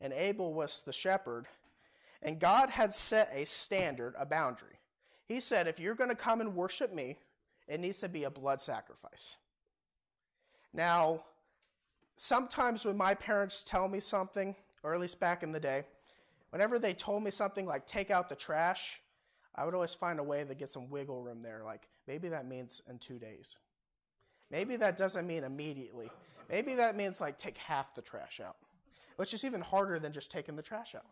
and 0.00 0.12
Abel 0.12 0.52
was 0.52 0.82
the 0.82 0.92
shepherd. 0.92 1.46
And 2.22 2.38
God 2.38 2.70
had 2.70 2.94
set 2.94 3.30
a 3.34 3.44
standard, 3.44 4.14
a 4.16 4.24
boundary. 4.24 4.78
He 5.26 5.40
said, 5.40 5.66
if 5.66 5.80
you're 5.80 5.94
going 5.94 6.10
to 6.10 6.16
come 6.16 6.40
and 6.40 6.54
worship 6.54 6.92
me, 6.94 7.18
it 7.66 7.80
needs 7.80 7.98
to 7.98 8.08
be 8.08 8.24
a 8.24 8.30
blood 8.30 8.60
sacrifice. 8.60 9.38
Now, 10.72 11.24
sometimes 12.16 12.84
when 12.84 12.96
my 12.96 13.14
parents 13.14 13.64
tell 13.64 13.88
me 13.88 14.00
something, 14.00 14.54
or 14.82 14.94
at 14.94 15.00
least 15.00 15.20
back 15.20 15.42
in 15.42 15.52
the 15.52 15.60
day, 15.60 15.84
whenever 16.50 16.78
they 16.78 16.94
told 16.94 17.22
me 17.22 17.30
something 17.30 17.66
like 17.66 17.86
take 17.86 18.10
out 18.10 18.28
the 18.28 18.36
trash, 18.36 19.00
I 19.54 19.64
would 19.64 19.74
always 19.74 19.94
find 19.94 20.18
a 20.18 20.24
way 20.24 20.44
to 20.44 20.54
get 20.54 20.70
some 20.70 20.88
wiggle 20.90 21.22
room 21.22 21.42
there. 21.42 21.62
Like 21.64 21.88
maybe 22.06 22.28
that 22.28 22.46
means 22.46 22.82
in 22.88 22.98
two 22.98 23.18
days. 23.18 23.58
Maybe 24.50 24.76
that 24.76 24.96
doesn't 24.96 25.26
mean 25.26 25.44
immediately. 25.44 26.10
Maybe 26.50 26.74
that 26.74 26.96
means 26.96 27.20
like 27.20 27.38
take 27.38 27.58
half 27.58 27.94
the 27.94 28.02
trash 28.02 28.40
out, 28.44 28.56
which 29.16 29.34
is 29.34 29.44
even 29.44 29.60
harder 29.60 29.98
than 29.98 30.12
just 30.12 30.30
taking 30.30 30.56
the 30.56 30.62
trash 30.62 30.94
out. 30.94 31.06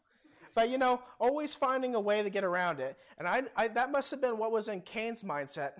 But 0.54 0.70
you 0.70 0.78
know, 0.78 1.02
always 1.18 1.54
finding 1.54 1.94
a 1.94 2.00
way 2.00 2.22
to 2.22 2.30
get 2.30 2.44
around 2.44 2.80
it. 2.80 2.96
And 3.18 3.26
I, 3.26 3.42
I, 3.56 3.68
that 3.68 3.92
must 3.92 4.10
have 4.10 4.20
been 4.20 4.38
what 4.38 4.52
was 4.52 4.68
in 4.68 4.80
Cain's 4.80 5.22
mindset 5.22 5.72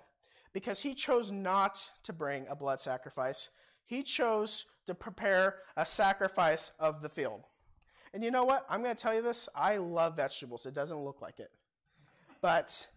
because 0.53 0.81
he 0.81 0.95
chose 0.95 1.31
not 1.31 1.91
to 2.05 2.13
bring 2.13 2.47
a 2.49 2.57
blood 2.57 2.81
sacrifice. 2.81 3.51
He 3.87 4.03
chose 4.03 4.67
to 4.87 4.95
prepare 4.95 5.57
a 5.77 5.85
sacrifice 5.85 6.71
of 6.79 7.03
the 7.03 7.09
field. 7.09 7.45
And 8.13 8.25
you 8.25 8.31
know 8.31 8.45
what? 8.45 8.67
I'm 8.69 8.83
going 8.83 8.95
to 8.95 9.01
tell 9.01 9.15
you 9.15 9.23
this. 9.23 9.49
I 9.55 9.77
love 9.77 10.17
vegetables. 10.17 10.67
It 10.67 10.75
doesn't 10.75 10.99
look 10.99 11.23
like 11.23 11.39
it. 11.39 11.51
But 12.41 12.89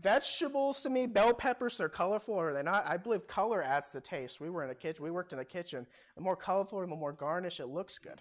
vegetables 0.00 0.82
to 0.82 0.90
me, 0.90 1.06
bell 1.06 1.34
peppers, 1.34 1.78
they're 1.78 1.88
colorful 1.88 2.34
or 2.34 2.52
they're 2.52 2.62
not. 2.62 2.86
I 2.86 2.96
believe 2.96 3.26
color 3.26 3.62
adds 3.62 3.92
the 3.92 4.00
taste. 4.00 4.40
We 4.40 4.50
were 4.50 4.64
in 4.64 4.70
a 4.70 4.74
kitchen, 4.74 5.04
we 5.04 5.10
worked 5.10 5.32
in 5.32 5.38
a 5.38 5.44
kitchen. 5.44 5.86
The 6.16 6.22
more 6.22 6.36
colorful 6.36 6.80
and 6.80 6.90
the 6.90 6.96
more 6.96 7.12
garnish, 7.12 7.60
it 7.60 7.66
looks 7.66 7.98
good. 7.98 8.20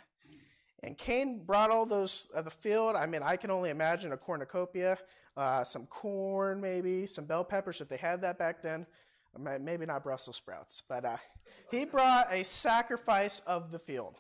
And 0.85 0.95
Cain 0.95 1.43
brought 1.43 1.71
all 1.71 1.87
those 1.87 2.29
of 2.35 2.45
the 2.45 2.51
field. 2.51 2.95
I 2.95 3.07
mean, 3.07 3.23
I 3.23 3.37
can 3.37 3.49
only 3.49 3.71
imagine 3.71 4.11
a 4.11 4.17
cornucopia, 4.17 4.99
uh, 5.35 5.63
some 5.63 5.87
corn, 5.87 6.61
maybe 6.61 7.07
some 7.07 7.25
bell 7.25 7.43
peppers 7.43 7.81
if 7.81 7.89
they 7.89 7.97
had 7.97 8.21
that 8.21 8.37
back 8.37 8.61
then. 8.61 8.85
Maybe 9.37 9.87
not 9.87 10.03
Brussels 10.03 10.37
sprouts, 10.37 10.83
but 10.87 11.03
uh, 11.03 11.17
he 11.71 11.85
brought 11.85 12.31
a 12.31 12.45
sacrifice 12.45 13.41
of 13.47 13.71
the 13.71 13.79
field. 13.79 14.19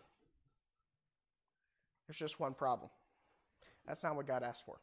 There's 2.07 2.17
just 2.17 2.39
one 2.39 2.55
problem. 2.55 2.89
That's 3.87 4.03
not 4.03 4.15
what 4.15 4.25
God 4.25 4.41
asked 4.41 4.65
for. 4.65 4.79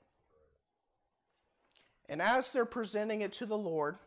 And 2.08 2.22
as 2.22 2.52
they're 2.52 2.64
presenting 2.64 3.22
it 3.22 3.32
to 3.34 3.46
the 3.46 3.58
Lord, 3.58 3.98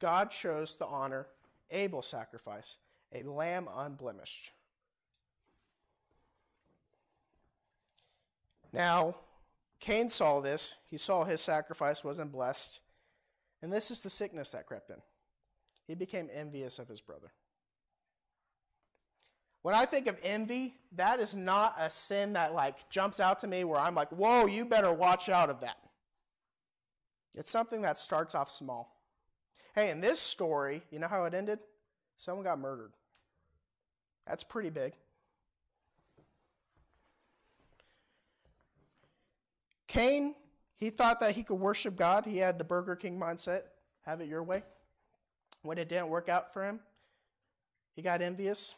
God 0.00 0.30
chose 0.30 0.74
to 0.76 0.86
honor 0.86 1.26
Abel's 1.70 2.08
sacrifice, 2.08 2.78
a 3.14 3.22
lamb 3.24 3.68
unblemished. 3.76 4.52
Now, 8.72 9.16
Cain 9.80 10.08
saw 10.08 10.40
this. 10.40 10.76
He 10.90 10.96
saw 10.96 11.24
his 11.24 11.40
sacrifice 11.40 12.04
wasn't 12.04 12.32
blessed. 12.32 12.80
And 13.62 13.72
this 13.72 13.90
is 13.90 14.02
the 14.02 14.10
sickness 14.10 14.52
that 14.52 14.66
crept 14.66 14.90
in. 14.90 14.96
He 15.86 15.94
became 15.94 16.28
envious 16.32 16.78
of 16.78 16.88
his 16.88 17.00
brother. 17.00 17.32
When 19.62 19.74
I 19.74 19.84
think 19.84 20.06
of 20.06 20.18
envy, 20.22 20.74
that 20.92 21.20
is 21.20 21.36
not 21.36 21.74
a 21.78 21.90
sin 21.90 22.32
that 22.32 22.54
like 22.54 22.88
jumps 22.88 23.20
out 23.20 23.40
to 23.40 23.46
me 23.46 23.64
where 23.64 23.78
I'm 23.78 23.94
like, 23.94 24.08
"Whoa, 24.10 24.46
you 24.46 24.64
better 24.64 24.92
watch 24.92 25.28
out 25.28 25.50
of 25.50 25.60
that." 25.60 25.76
It's 27.36 27.50
something 27.50 27.82
that 27.82 27.98
starts 27.98 28.34
off 28.34 28.50
small. 28.50 28.96
Hey, 29.74 29.90
in 29.90 30.00
this 30.00 30.18
story, 30.18 30.82
you 30.90 30.98
know 30.98 31.08
how 31.08 31.24
it 31.24 31.34
ended? 31.34 31.60
Someone 32.16 32.44
got 32.44 32.58
murdered. 32.58 32.92
That's 34.26 34.44
pretty 34.44 34.70
big. 34.70 34.94
Cain, 39.90 40.36
he 40.76 40.88
thought 40.90 41.18
that 41.18 41.34
he 41.34 41.42
could 41.42 41.56
worship 41.56 41.96
God. 41.96 42.24
He 42.24 42.38
had 42.38 42.58
the 42.58 42.64
Burger 42.64 42.94
King 42.94 43.18
mindset 43.18 43.62
have 44.06 44.20
it 44.20 44.28
your 44.28 44.44
way. 44.44 44.62
When 45.62 45.78
it 45.78 45.88
didn't 45.88 46.10
work 46.10 46.28
out 46.28 46.52
for 46.52 46.64
him, 46.64 46.78
he 47.96 48.00
got 48.00 48.22
envious. 48.22 48.76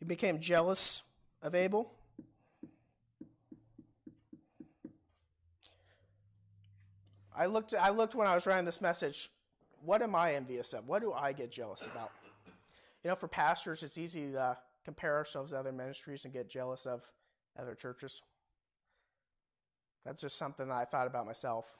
He 0.00 0.04
became 0.04 0.40
jealous 0.40 1.04
of 1.42 1.54
Abel. 1.54 1.92
I 7.36 7.46
looked, 7.46 7.72
I 7.80 7.90
looked 7.90 8.16
when 8.16 8.26
I 8.26 8.34
was 8.34 8.48
writing 8.48 8.64
this 8.64 8.80
message, 8.80 9.30
what 9.80 10.02
am 10.02 10.16
I 10.16 10.34
envious 10.34 10.72
of? 10.72 10.88
What 10.88 11.02
do 11.02 11.12
I 11.12 11.32
get 11.32 11.52
jealous 11.52 11.86
about? 11.86 12.10
You 13.04 13.10
know, 13.10 13.14
for 13.14 13.28
pastors, 13.28 13.84
it's 13.84 13.96
easy 13.96 14.32
to 14.32 14.58
compare 14.84 15.14
ourselves 15.14 15.52
to 15.52 15.58
other 15.58 15.72
ministries 15.72 16.24
and 16.24 16.34
get 16.34 16.50
jealous 16.50 16.84
of 16.84 17.08
other 17.58 17.74
churches. 17.74 18.22
That's 20.04 20.22
just 20.22 20.36
something 20.36 20.68
that 20.68 20.74
I 20.74 20.84
thought 20.84 21.06
about 21.06 21.26
myself. 21.26 21.72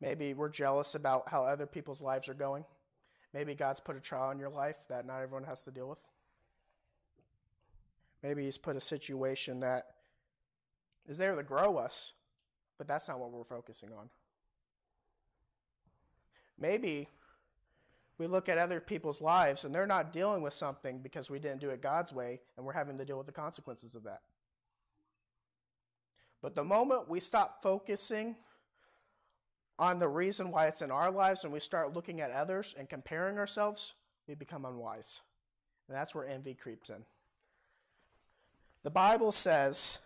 Maybe 0.00 0.34
we're 0.34 0.48
jealous 0.48 0.94
about 0.94 1.28
how 1.28 1.44
other 1.44 1.66
people's 1.66 2.02
lives 2.02 2.28
are 2.28 2.34
going. 2.34 2.64
Maybe 3.32 3.54
God's 3.54 3.80
put 3.80 3.96
a 3.96 4.00
trial 4.00 4.30
in 4.30 4.38
your 4.38 4.50
life 4.50 4.76
that 4.88 5.06
not 5.06 5.22
everyone 5.22 5.44
has 5.44 5.64
to 5.64 5.70
deal 5.70 5.88
with. 5.88 6.00
Maybe 8.22 8.44
He's 8.44 8.58
put 8.58 8.76
a 8.76 8.80
situation 8.80 9.60
that 9.60 9.86
is 11.06 11.18
there 11.18 11.34
to 11.34 11.42
grow 11.42 11.76
us, 11.76 12.12
but 12.78 12.86
that's 12.86 13.08
not 13.08 13.18
what 13.18 13.30
we're 13.30 13.44
focusing 13.44 13.90
on. 13.92 14.10
Maybe 16.58 17.08
we 18.18 18.26
look 18.26 18.48
at 18.48 18.58
other 18.58 18.80
people's 18.80 19.20
lives 19.20 19.64
and 19.64 19.74
they're 19.74 19.86
not 19.86 20.12
dealing 20.12 20.42
with 20.42 20.54
something 20.54 20.98
because 20.98 21.30
we 21.30 21.38
didn't 21.38 21.60
do 21.60 21.70
it 21.70 21.82
God's 21.82 22.12
way 22.12 22.40
and 22.56 22.64
we're 22.64 22.72
having 22.72 22.96
to 22.98 23.04
deal 23.04 23.18
with 23.18 23.26
the 23.26 23.32
consequences 23.32 23.94
of 23.94 24.04
that. 24.04 24.22
But 26.42 26.54
the 26.54 26.64
moment 26.64 27.08
we 27.08 27.20
stop 27.20 27.62
focusing 27.62 28.36
on 29.78 29.98
the 29.98 30.08
reason 30.08 30.50
why 30.50 30.66
it's 30.66 30.82
in 30.82 30.90
our 30.90 31.10
lives 31.10 31.44
and 31.44 31.52
we 31.52 31.60
start 31.60 31.94
looking 31.94 32.20
at 32.20 32.30
others 32.30 32.74
and 32.78 32.88
comparing 32.88 33.38
ourselves, 33.38 33.94
we 34.26 34.34
become 34.34 34.64
unwise. 34.64 35.20
And 35.88 35.96
that's 35.96 36.14
where 36.14 36.26
envy 36.26 36.54
creeps 36.54 36.90
in. 36.90 37.04
The 38.82 38.90
Bible 38.90 39.32
says 39.32 40.00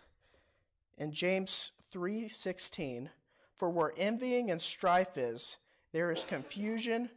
in 0.97 1.11
James 1.11 1.73
3:16, 1.91 3.11
"For 3.57 3.69
where 3.69 3.93
envying 3.95 4.49
and 4.49 4.61
strife 4.61 5.17
is, 5.17 5.57
there 5.91 6.11
is 6.11 6.23
confusion 6.23 7.11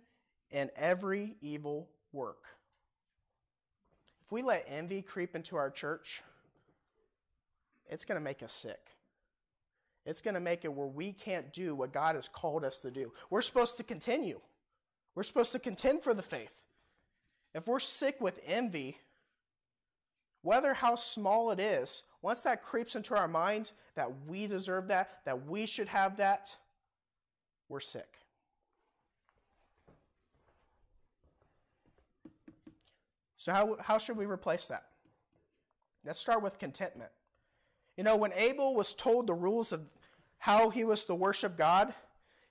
and 0.50 0.70
every 0.76 1.38
evil 1.40 1.90
work." 2.12 2.58
If 4.22 4.32
we 4.32 4.42
let 4.42 4.64
envy 4.66 5.02
creep 5.02 5.34
into 5.34 5.56
our 5.56 5.70
church, 5.70 6.22
it's 7.86 8.04
going 8.04 8.16
to 8.16 8.24
make 8.24 8.42
us 8.42 8.52
sick. 8.52 8.93
It's 10.06 10.20
going 10.20 10.34
to 10.34 10.40
make 10.40 10.64
it 10.64 10.72
where 10.72 10.86
we 10.86 11.12
can't 11.12 11.52
do 11.52 11.74
what 11.74 11.92
God 11.92 12.14
has 12.14 12.28
called 12.28 12.64
us 12.64 12.80
to 12.80 12.90
do. 12.90 13.12
We're 13.30 13.42
supposed 13.42 13.76
to 13.78 13.82
continue. 13.82 14.40
We're 15.14 15.22
supposed 15.22 15.52
to 15.52 15.58
contend 15.58 16.02
for 16.02 16.12
the 16.12 16.22
faith. 16.22 16.64
If 17.54 17.66
we're 17.66 17.80
sick 17.80 18.20
with 18.20 18.40
envy, 18.46 18.98
whether 20.42 20.74
how 20.74 20.96
small 20.96 21.50
it 21.50 21.60
is, 21.60 22.02
once 22.20 22.42
that 22.42 22.62
creeps 22.62 22.96
into 22.96 23.16
our 23.16 23.28
mind 23.28 23.72
that 23.94 24.10
we 24.26 24.46
deserve 24.46 24.88
that, 24.88 25.20
that 25.24 25.46
we 25.46 25.66
should 25.66 25.88
have 25.88 26.18
that, 26.18 26.54
we're 27.68 27.80
sick. 27.80 28.18
So, 33.36 33.52
how, 33.52 33.76
how 33.80 33.98
should 33.98 34.16
we 34.16 34.26
replace 34.26 34.68
that? 34.68 34.84
Let's 36.04 36.18
start 36.18 36.42
with 36.42 36.58
contentment. 36.58 37.10
You 37.96 38.04
know, 38.04 38.16
when 38.16 38.32
Abel 38.32 38.74
was 38.74 38.94
told 38.94 39.26
the 39.26 39.34
rules 39.34 39.72
of 39.72 39.82
how 40.38 40.70
he 40.70 40.84
was 40.84 41.04
to 41.06 41.14
worship 41.14 41.56
God, 41.56 41.94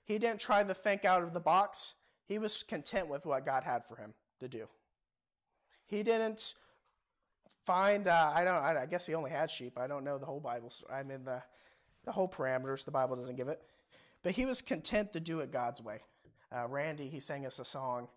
he 0.04 0.18
didn't 0.18 0.40
try 0.40 0.62
to 0.62 0.74
think 0.74 1.04
out 1.04 1.22
of 1.22 1.32
the 1.32 1.40
box. 1.40 1.94
He 2.26 2.38
was 2.38 2.62
content 2.62 3.08
with 3.08 3.26
what 3.26 3.44
God 3.44 3.64
had 3.64 3.84
for 3.84 3.96
him 3.96 4.14
to 4.40 4.48
do. 4.48 4.66
He 5.86 6.02
didn't 6.02 6.54
find 7.62 8.06
uh, 8.06 8.32
I 8.34 8.44
don't 8.44 8.62
I 8.62 8.86
guess 8.86 9.06
he 9.06 9.14
only 9.14 9.30
had 9.30 9.50
sheep. 9.50 9.78
I 9.78 9.86
don't 9.86 10.04
know 10.04 10.18
the 10.18 10.26
whole 10.26 10.40
Bible. 10.40 10.72
I 10.92 11.02
mean 11.02 11.24
the 11.24 11.42
the 12.04 12.12
whole 12.12 12.28
parameters. 12.28 12.84
The 12.84 12.90
Bible 12.90 13.16
doesn't 13.16 13.36
give 13.36 13.48
it, 13.48 13.60
but 14.22 14.32
he 14.32 14.46
was 14.46 14.62
content 14.62 15.12
to 15.12 15.20
do 15.20 15.40
it 15.40 15.50
God's 15.50 15.82
way. 15.82 16.00
Uh, 16.54 16.66
Randy 16.68 17.08
he 17.08 17.20
sang 17.20 17.46
us 17.46 17.58
a 17.58 17.64
song, 17.64 18.08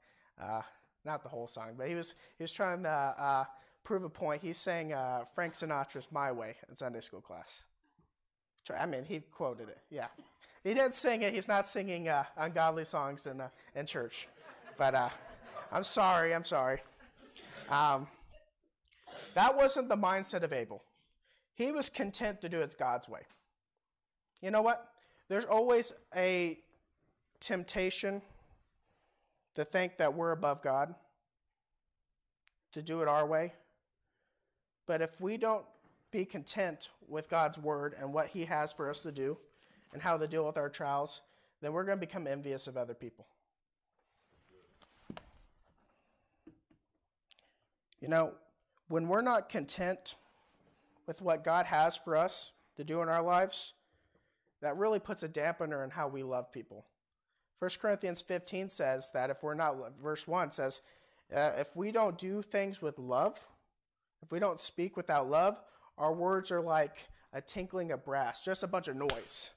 uh, 0.41 0.61
not 1.05 1.23
the 1.23 1.29
whole 1.29 1.47
song, 1.47 1.75
but 1.77 1.87
he 1.87 1.95
was 1.95 2.15
he 2.37 2.43
was 2.43 2.51
trying 2.51 2.83
to 2.83 2.89
uh, 2.89 3.45
prove 3.87 4.03
a 4.03 4.09
point. 4.09 4.41
He 4.43 4.51
sang 4.51 4.91
uh, 4.91 5.23
Frank 5.33 5.53
Sinatra's 5.53 6.09
"My 6.11 6.29
Way" 6.29 6.57
in 6.67 6.75
Sunday 6.75 6.99
school 6.99 7.21
class. 7.21 7.63
I 8.77 8.85
mean 8.85 9.05
he 9.05 9.21
quoted 9.31 9.69
it. 9.69 9.77
Yeah, 9.89 10.07
he 10.61 10.73
didn't 10.73 10.93
sing 10.93 11.21
it. 11.21 11.33
He's 11.33 11.47
not 11.47 11.65
singing 11.65 12.09
uh, 12.09 12.25
ungodly 12.35 12.83
songs 12.83 13.25
in 13.25 13.41
in 13.75 13.85
church, 13.85 14.27
but 14.77 14.93
I'm 15.71 15.85
sorry. 15.85 16.35
I'm 16.35 16.43
sorry. 16.43 16.81
Um, 17.69 18.07
that 19.35 19.55
wasn't 19.55 19.87
the 19.87 19.95
mindset 19.95 20.43
of 20.43 20.51
Abel. 20.51 20.83
He 21.53 21.71
was 21.71 21.89
content 21.89 22.41
to 22.41 22.49
do 22.49 22.59
it 22.59 22.75
God's 22.77 23.07
way. 23.07 23.21
You 24.41 24.51
know 24.51 24.61
what? 24.61 24.85
There's 25.29 25.45
always 25.45 25.93
a 26.13 26.59
temptation 27.39 28.21
to 29.55 29.63
think 29.63 29.97
that 29.97 30.13
we're 30.13 30.33
above 30.33 30.61
God, 30.61 30.93
to 32.73 32.81
do 32.81 33.01
it 33.01 33.07
our 33.07 33.25
way. 33.25 33.53
But 34.87 35.01
if 35.01 35.21
we 35.21 35.37
don't 35.37 35.65
be 36.11 36.25
content 36.25 36.89
with 37.07 37.29
God's 37.29 37.59
word 37.59 37.93
and 37.99 38.13
what 38.13 38.27
He 38.27 38.45
has 38.45 38.73
for 38.73 38.89
us 38.89 39.01
to 39.01 39.11
do 39.11 39.37
and 39.93 40.01
how 40.01 40.17
to 40.17 40.27
deal 40.27 40.45
with 40.45 40.57
our 40.57 40.69
trials, 40.69 41.21
then 41.61 41.73
we're 41.73 41.83
going 41.83 41.97
to 41.97 42.05
become 42.05 42.25
envious 42.25 42.67
of 42.67 42.77
other 42.77 42.93
people. 42.93 43.27
You 47.99 48.07
know, 48.07 48.33
when 48.87 49.07
we're 49.07 49.21
not 49.21 49.49
content 49.49 50.15
with 51.05 51.21
what 51.21 51.43
God 51.43 51.65
has 51.65 51.97
for 51.97 52.15
us 52.15 52.51
to 52.75 52.83
do 52.83 53.01
in 53.01 53.09
our 53.09 53.21
lives, 53.21 53.73
that 54.61 54.77
really 54.77 54.99
puts 54.99 55.23
a 55.23 55.29
dampener 55.29 55.83
in 55.83 55.89
how 55.89 56.07
we 56.07 56.23
love 56.23 56.51
people. 56.51 56.85
1 57.59 57.71
Corinthians 57.81 58.21
15 58.21 58.69
says 58.69 59.11
that 59.13 59.29
if 59.29 59.41
we're 59.41 59.55
not, 59.55 59.75
verse 60.01 60.27
1 60.27 60.51
says, 60.51 60.81
uh, 61.35 61.51
if 61.57 61.75
we 61.75 61.91
don't 61.91 62.17
do 62.17 62.41
things 62.41 62.81
with 62.81 62.99
love, 62.99 63.47
if 64.21 64.31
we 64.31 64.39
don't 64.39 64.59
speak 64.59 64.97
without 64.97 65.29
love, 65.29 65.59
our 65.97 66.13
words 66.13 66.51
are 66.51 66.61
like 66.61 67.07
a 67.33 67.41
tinkling 67.41 67.91
of 67.91 68.03
brass, 68.03 68.43
just 68.43 68.63
a 68.63 68.67
bunch 68.67 68.87
of 68.87 68.95
noise. 68.95 69.51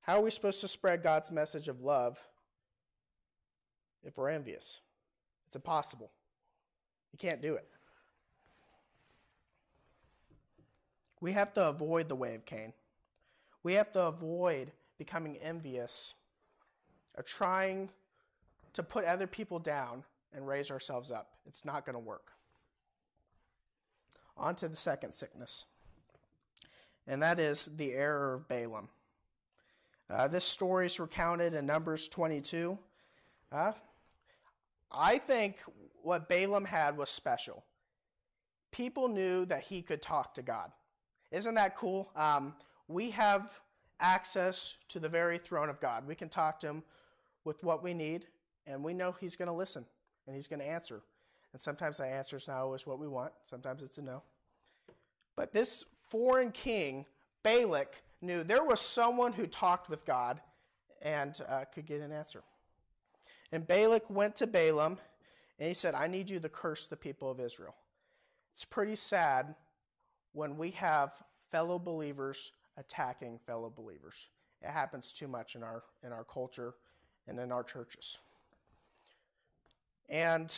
How 0.00 0.18
are 0.18 0.22
we 0.22 0.30
supposed 0.30 0.60
to 0.60 0.68
spread 0.68 1.02
God's 1.02 1.32
message 1.32 1.68
of 1.68 1.80
love 1.80 2.20
if 4.04 4.16
we're 4.16 4.30
envious? 4.30 4.80
It's 5.46 5.56
impossible. 5.56 6.10
You 7.12 7.18
can't 7.18 7.42
do 7.42 7.54
it. 7.54 7.68
We 11.20 11.32
have 11.32 11.52
to 11.54 11.68
avoid 11.68 12.08
the 12.08 12.14
way 12.14 12.34
of 12.34 12.44
Cain. 12.44 12.72
We 13.62 13.74
have 13.74 13.90
to 13.92 14.02
avoid 14.02 14.70
becoming 14.98 15.38
envious 15.38 16.14
or 17.16 17.22
trying 17.22 17.90
to 18.74 18.82
put 18.82 19.04
other 19.04 19.26
people 19.26 19.58
down 19.58 20.04
and 20.32 20.46
raise 20.46 20.70
ourselves 20.70 21.10
up. 21.10 21.30
It's 21.46 21.64
not 21.64 21.84
going 21.86 21.94
to 21.94 22.00
work. 22.00 22.32
On 24.36 24.54
to 24.56 24.68
the 24.68 24.76
second 24.76 25.12
sickness, 25.12 25.64
and 27.06 27.22
that 27.22 27.38
is 27.38 27.66
the 27.76 27.92
error 27.92 28.34
of 28.34 28.48
Balaam. 28.48 28.88
Uh, 30.08 30.28
this 30.28 30.44
story 30.44 30.86
is 30.86 31.00
recounted 31.00 31.54
in 31.54 31.66
Numbers 31.66 32.08
22. 32.08 32.78
Uh, 33.50 33.72
I 34.92 35.18
think 35.18 35.56
what 36.02 36.28
Balaam 36.28 36.64
had 36.64 36.96
was 36.96 37.10
special. 37.10 37.64
People 38.70 39.08
knew 39.08 39.46
that 39.46 39.62
he 39.62 39.82
could 39.82 40.02
talk 40.02 40.34
to 40.34 40.42
God. 40.42 40.70
Isn't 41.32 41.54
that 41.54 41.76
cool? 41.76 42.10
Um, 42.14 42.54
we 42.88 43.10
have 43.10 43.58
access 44.00 44.76
to 44.88 45.00
the 45.00 45.08
very 45.08 45.38
throne 45.38 45.68
of 45.68 45.80
God. 45.80 46.06
We 46.06 46.14
can 46.14 46.28
talk 46.28 46.60
to 46.60 46.68
him 46.68 46.82
with 47.44 47.64
what 47.64 47.82
we 47.82 47.94
need, 47.94 48.26
and 48.66 48.84
we 48.84 48.92
know 48.92 49.12
he's 49.18 49.36
going 49.36 49.48
to 49.48 49.54
listen 49.54 49.84
and 50.26 50.36
he's 50.36 50.46
going 50.46 50.60
to 50.60 50.68
answer. 50.68 51.02
And 51.56 51.60
sometimes 51.62 51.96
that 51.96 52.08
answer 52.08 52.36
is 52.36 52.48
not 52.48 52.58
always 52.58 52.86
what 52.86 52.98
we 52.98 53.08
want, 53.08 53.32
sometimes 53.42 53.82
it's 53.82 53.96
a 53.96 54.02
no. 54.02 54.22
But 55.36 55.54
this 55.54 55.86
foreign 56.10 56.50
king, 56.50 57.06
Balak, 57.42 58.02
knew 58.20 58.44
there 58.44 58.62
was 58.62 58.78
someone 58.78 59.32
who 59.32 59.46
talked 59.46 59.88
with 59.88 60.04
God 60.04 60.38
and 61.00 61.40
uh, 61.48 61.64
could 61.72 61.86
get 61.86 62.02
an 62.02 62.12
answer. 62.12 62.42
And 63.52 63.66
Balak 63.66 64.10
went 64.10 64.36
to 64.36 64.46
Balaam 64.46 64.98
and 65.58 65.68
he 65.68 65.72
said, 65.72 65.94
I 65.94 66.08
need 66.08 66.28
you 66.28 66.40
to 66.40 66.48
curse 66.50 66.88
the 66.88 66.96
people 66.96 67.30
of 67.30 67.40
Israel. 67.40 67.74
It's 68.52 68.66
pretty 68.66 68.96
sad 68.96 69.54
when 70.34 70.58
we 70.58 70.72
have 70.72 71.14
fellow 71.48 71.78
believers 71.78 72.52
attacking 72.76 73.38
fellow 73.46 73.72
believers. 73.74 74.28
It 74.60 74.72
happens 74.72 75.10
too 75.10 75.26
much 75.26 75.54
in 75.54 75.62
our, 75.62 75.84
in 76.04 76.12
our 76.12 76.24
culture 76.24 76.74
and 77.26 77.40
in 77.40 77.50
our 77.50 77.64
churches. 77.64 78.18
And 80.10 80.54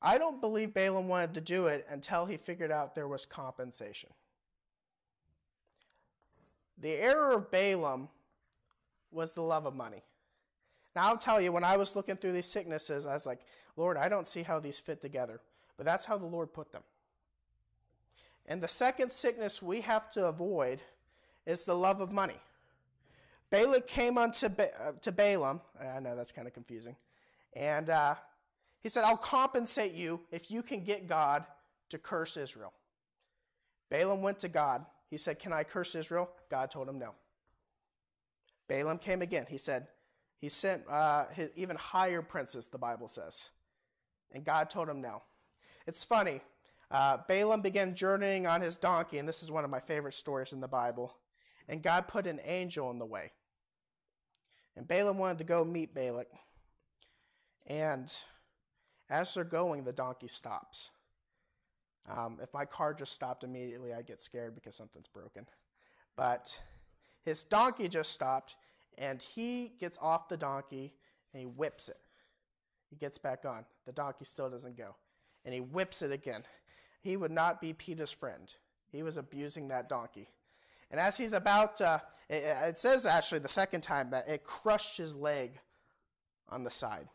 I 0.00 0.18
don't 0.18 0.40
believe 0.40 0.74
Balaam 0.74 1.08
wanted 1.08 1.34
to 1.34 1.40
do 1.40 1.66
it 1.66 1.86
until 1.88 2.26
he 2.26 2.36
figured 2.36 2.70
out 2.70 2.94
there 2.94 3.08
was 3.08 3.26
compensation. 3.26 4.10
The 6.78 6.92
error 6.92 7.32
of 7.32 7.50
Balaam 7.50 8.08
was 9.10 9.34
the 9.34 9.42
love 9.42 9.66
of 9.66 9.74
money. 9.74 10.04
Now, 10.94 11.08
I'll 11.08 11.18
tell 11.18 11.40
you, 11.40 11.52
when 11.52 11.64
I 11.64 11.76
was 11.76 11.96
looking 11.96 12.16
through 12.16 12.32
these 12.32 12.46
sicknesses, 12.46 13.06
I 13.06 13.14
was 13.14 13.26
like, 13.26 13.40
Lord, 13.76 13.96
I 13.96 14.08
don't 14.08 14.26
see 14.26 14.42
how 14.42 14.60
these 14.60 14.78
fit 14.78 15.00
together. 15.00 15.40
But 15.76 15.86
that's 15.86 16.04
how 16.04 16.18
the 16.18 16.26
Lord 16.26 16.52
put 16.52 16.72
them. 16.72 16.82
And 18.46 18.60
the 18.60 18.68
second 18.68 19.12
sickness 19.12 19.62
we 19.62 19.80
have 19.82 20.10
to 20.10 20.26
avoid 20.26 20.82
is 21.46 21.64
the 21.64 21.74
love 21.74 22.00
of 22.00 22.12
money. 22.12 22.40
Balak 23.50 23.86
came 23.86 24.18
unto 24.18 24.48
ba- 24.48 24.70
uh, 24.80 24.92
to 25.02 25.12
Balaam. 25.12 25.60
I 25.80 26.00
know 26.00 26.16
that's 26.16 26.32
kind 26.32 26.46
of 26.46 26.54
confusing. 26.54 26.96
And 27.54 27.90
uh, 27.90 28.16
he 28.88 28.90
said, 28.90 29.04
I'll 29.04 29.18
compensate 29.18 29.92
you 29.92 30.22
if 30.32 30.50
you 30.50 30.62
can 30.62 30.82
get 30.82 31.06
God 31.06 31.44
to 31.90 31.98
curse 31.98 32.38
Israel. 32.38 32.72
Balaam 33.90 34.22
went 34.22 34.38
to 34.38 34.48
God. 34.48 34.86
He 35.10 35.18
said, 35.18 35.38
Can 35.38 35.52
I 35.52 35.62
curse 35.62 35.94
Israel? 35.94 36.30
God 36.50 36.70
told 36.70 36.88
him 36.88 36.98
no. 36.98 37.10
Balaam 38.66 38.96
came 38.96 39.20
again. 39.20 39.44
He 39.46 39.58
said, 39.58 39.88
He 40.38 40.48
sent 40.48 40.88
uh, 40.88 41.26
his 41.34 41.50
even 41.54 41.76
higher 41.76 42.22
princes, 42.22 42.68
the 42.68 42.78
Bible 42.78 43.08
says. 43.08 43.50
And 44.32 44.42
God 44.42 44.70
told 44.70 44.88
him 44.88 45.02
no. 45.02 45.22
It's 45.86 46.02
funny. 46.02 46.40
Uh, 46.90 47.18
Balaam 47.28 47.60
began 47.60 47.94
journeying 47.94 48.46
on 48.46 48.62
his 48.62 48.78
donkey, 48.78 49.18
and 49.18 49.28
this 49.28 49.42
is 49.42 49.50
one 49.50 49.64
of 49.64 49.70
my 49.70 49.80
favorite 49.80 50.14
stories 50.14 50.54
in 50.54 50.62
the 50.62 50.66
Bible. 50.66 51.14
And 51.68 51.82
God 51.82 52.08
put 52.08 52.26
an 52.26 52.40
angel 52.42 52.90
in 52.90 52.98
the 52.98 53.04
way. 53.04 53.32
And 54.76 54.88
Balaam 54.88 55.18
wanted 55.18 55.36
to 55.40 55.44
go 55.44 55.62
meet 55.62 55.94
Balak. 55.94 56.28
And 57.66 58.10
as 59.10 59.34
they're 59.34 59.44
going, 59.44 59.84
the 59.84 59.92
donkey 59.92 60.28
stops. 60.28 60.90
Um, 62.08 62.38
if 62.42 62.52
my 62.54 62.64
car 62.64 62.94
just 62.94 63.12
stopped 63.12 63.44
immediately, 63.44 63.92
I 63.92 64.02
get 64.02 64.22
scared 64.22 64.54
because 64.54 64.74
something's 64.74 65.08
broken. 65.08 65.46
But 66.16 66.60
his 67.24 67.44
donkey 67.44 67.88
just 67.88 68.12
stopped, 68.12 68.56
and 68.96 69.22
he 69.22 69.72
gets 69.78 69.98
off 70.00 70.28
the 70.28 70.36
donkey 70.36 70.94
and 71.32 71.40
he 71.40 71.46
whips 71.46 71.88
it. 71.88 71.98
He 72.90 72.96
gets 72.96 73.18
back 73.18 73.44
on. 73.44 73.64
The 73.86 73.92
donkey 73.92 74.24
still 74.24 74.48
doesn't 74.48 74.76
go. 74.76 74.96
And 75.44 75.54
he 75.54 75.60
whips 75.60 76.02
it 76.02 76.10
again. 76.10 76.44
He 77.02 77.16
would 77.16 77.30
not 77.30 77.60
be 77.60 77.72
Peter's 77.72 78.10
friend. 78.10 78.52
He 78.90 79.02
was 79.02 79.18
abusing 79.18 79.68
that 79.68 79.88
donkey. 79.88 80.28
And 80.90 80.98
as 80.98 81.18
he's 81.18 81.34
about 81.34 81.76
to, 81.76 82.02
it, 82.28 82.42
it 82.44 82.78
says 82.78 83.04
actually 83.04 83.40
the 83.40 83.48
second 83.48 83.82
time 83.82 84.10
that 84.10 84.28
it 84.28 84.44
crushed 84.44 84.96
his 84.96 85.14
leg 85.14 85.60
on 86.48 86.64
the 86.64 86.70
side. 86.70 87.08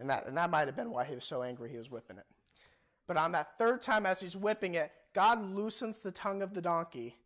And 0.00 0.08
that, 0.10 0.26
and 0.26 0.36
that 0.36 0.50
might 0.50 0.66
have 0.66 0.76
been 0.76 0.90
why 0.90 1.04
he 1.04 1.14
was 1.14 1.24
so 1.24 1.42
angry 1.42 1.70
he 1.70 1.78
was 1.78 1.90
whipping 1.90 2.18
it. 2.18 2.26
But 3.06 3.16
on 3.16 3.32
that 3.32 3.58
third 3.58 3.82
time, 3.82 4.06
as 4.06 4.20
he's 4.20 4.36
whipping 4.36 4.74
it, 4.74 4.92
God 5.14 5.42
loosens 5.42 6.02
the 6.02 6.12
tongue 6.12 6.42
of 6.42 6.54
the 6.54 6.62
donkey, 6.62 7.16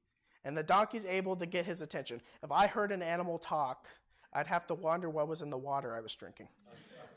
and 0.45 0.57
the 0.57 0.63
donkey's 0.63 1.05
able 1.05 1.37
to 1.37 1.47
get 1.47 1.67
his 1.67 1.83
attention. 1.83 2.23
If 2.43 2.53
I 2.53 2.67
heard 2.67 2.93
an 2.93 3.03
animal 3.03 3.39
talk, 3.39 3.89
I'd 4.33 4.47
have 4.47 4.67
to 4.69 4.75
wonder 4.75 5.11
what 5.11 5.29
was 5.29 5.43
in 5.43 5.51
the 5.51 5.59
water 5.59 5.95
I 5.95 6.01
was 6.01 6.15
drinking. 6.15 6.49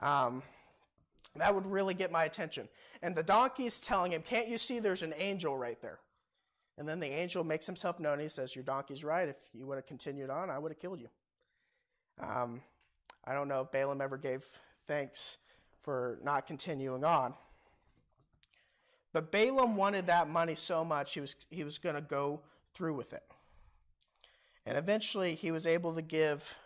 Um, 0.02 0.44
that 1.36 1.54
would 1.54 1.66
really 1.66 1.94
get 1.94 2.12
my 2.12 2.26
attention. 2.26 2.68
And 3.02 3.16
the 3.16 3.24
donkey's 3.24 3.80
telling 3.80 4.14
him, 4.14 4.22
Can't 4.22 4.48
you 4.48 4.58
see 4.58 4.80
there's 4.80 5.04
an 5.04 5.14
angel 5.18 5.58
right 5.58 5.82
there? 5.82 6.00
And 6.78 6.88
then 6.88 7.00
the 7.00 7.08
angel 7.08 7.44
makes 7.44 7.66
himself 7.66 8.00
known. 8.00 8.20
He 8.20 8.28
says, 8.28 8.56
Your 8.56 8.64
donkey's 8.64 9.04
right. 9.04 9.28
If 9.28 9.38
you 9.54 9.66
would 9.66 9.76
have 9.76 9.86
continued 9.86 10.30
on, 10.30 10.50
I 10.50 10.58
would 10.58 10.72
have 10.72 10.80
killed 10.80 11.00
you. 11.00 11.10
Um, 12.20 12.62
I 13.26 13.34
don't 13.34 13.48
know 13.48 13.62
if 13.62 13.72
Balaam 13.72 14.02
ever 14.02 14.18
gave 14.18 14.46
thanks 14.88 15.38
for 15.86 16.18
not 16.24 16.48
continuing 16.48 17.04
on. 17.04 17.36
But 19.14 19.32
Balaam 19.32 19.78
wanted 19.78 20.08
that 20.08 20.28
money 20.28 20.56
so 20.56 20.84
much, 20.84 21.14
he 21.14 21.22
was, 21.22 21.36
he 21.50 21.64
was 21.64 21.78
going 21.78 21.96
to 21.96 22.02
go 22.02 22.42
through 22.74 22.96
with 22.96 23.14
it. 23.14 23.24
And 24.66 24.78
eventually, 24.80 25.36
he 25.36 25.52
was 25.52 25.68
able 25.68 25.94
to 25.94 26.02
give 26.02 26.58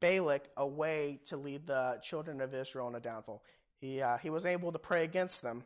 Balak 0.00 0.50
a 0.58 0.66
way 0.66 1.20
to 1.24 1.38
lead 1.38 1.66
the 1.66 1.98
children 2.02 2.42
of 2.42 2.52
Israel 2.52 2.86
in 2.88 2.94
a 2.94 3.00
downfall. 3.00 3.42
He, 3.80 4.02
uh, 4.02 4.18
he 4.18 4.28
was 4.28 4.44
able 4.44 4.70
to 4.72 4.78
pray 4.78 5.04
against 5.04 5.42
them 5.42 5.64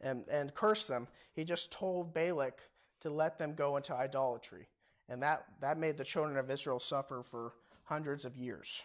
and, 0.00 0.24
and 0.30 0.54
curse 0.54 0.86
them. 0.86 1.08
He 1.34 1.42
just 1.42 1.72
told 1.72 2.14
Balak 2.14 2.62
to 3.00 3.10
let 3.10 3.38
them 3.38 3.54
go 3.54 3.76
into 3.76 3.92
idolatry. 3.92 4.68
And 5.08 5.22
that, 5.22 5.46
that 5.60 5.78
made 5.78 5.96
the 5.96 6.04
children 6.04 6.38
of 6.38 6.48
Israel 6.48 6.78
suffer 6.78 7.22
for 7.22 7.54
hundreds 7.84 8.24
of 8.24 8.36
years. 8.36 8.84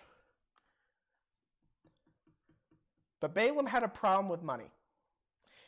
But 3.23 3.33
Balaam 3.33 3.67
had 3.67 3.83
a 3.83 3.87
problem 3.87 4.27
with 4.27 4.43
money. 4.43 4.69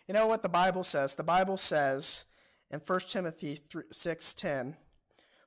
You 0.09 0.13
know 0.13 0.27
what 0.27 0.43
the 0.43 0.49
Bible 0.49 0.83
says? 0.83 1.15
The 1.15 1.23
Bible 1.23 1.55
says 1.55 2.25
in 2.69 2.81
1 2.81 3.09
Timothy 3.09 3.55
6:10, 3.93 4.75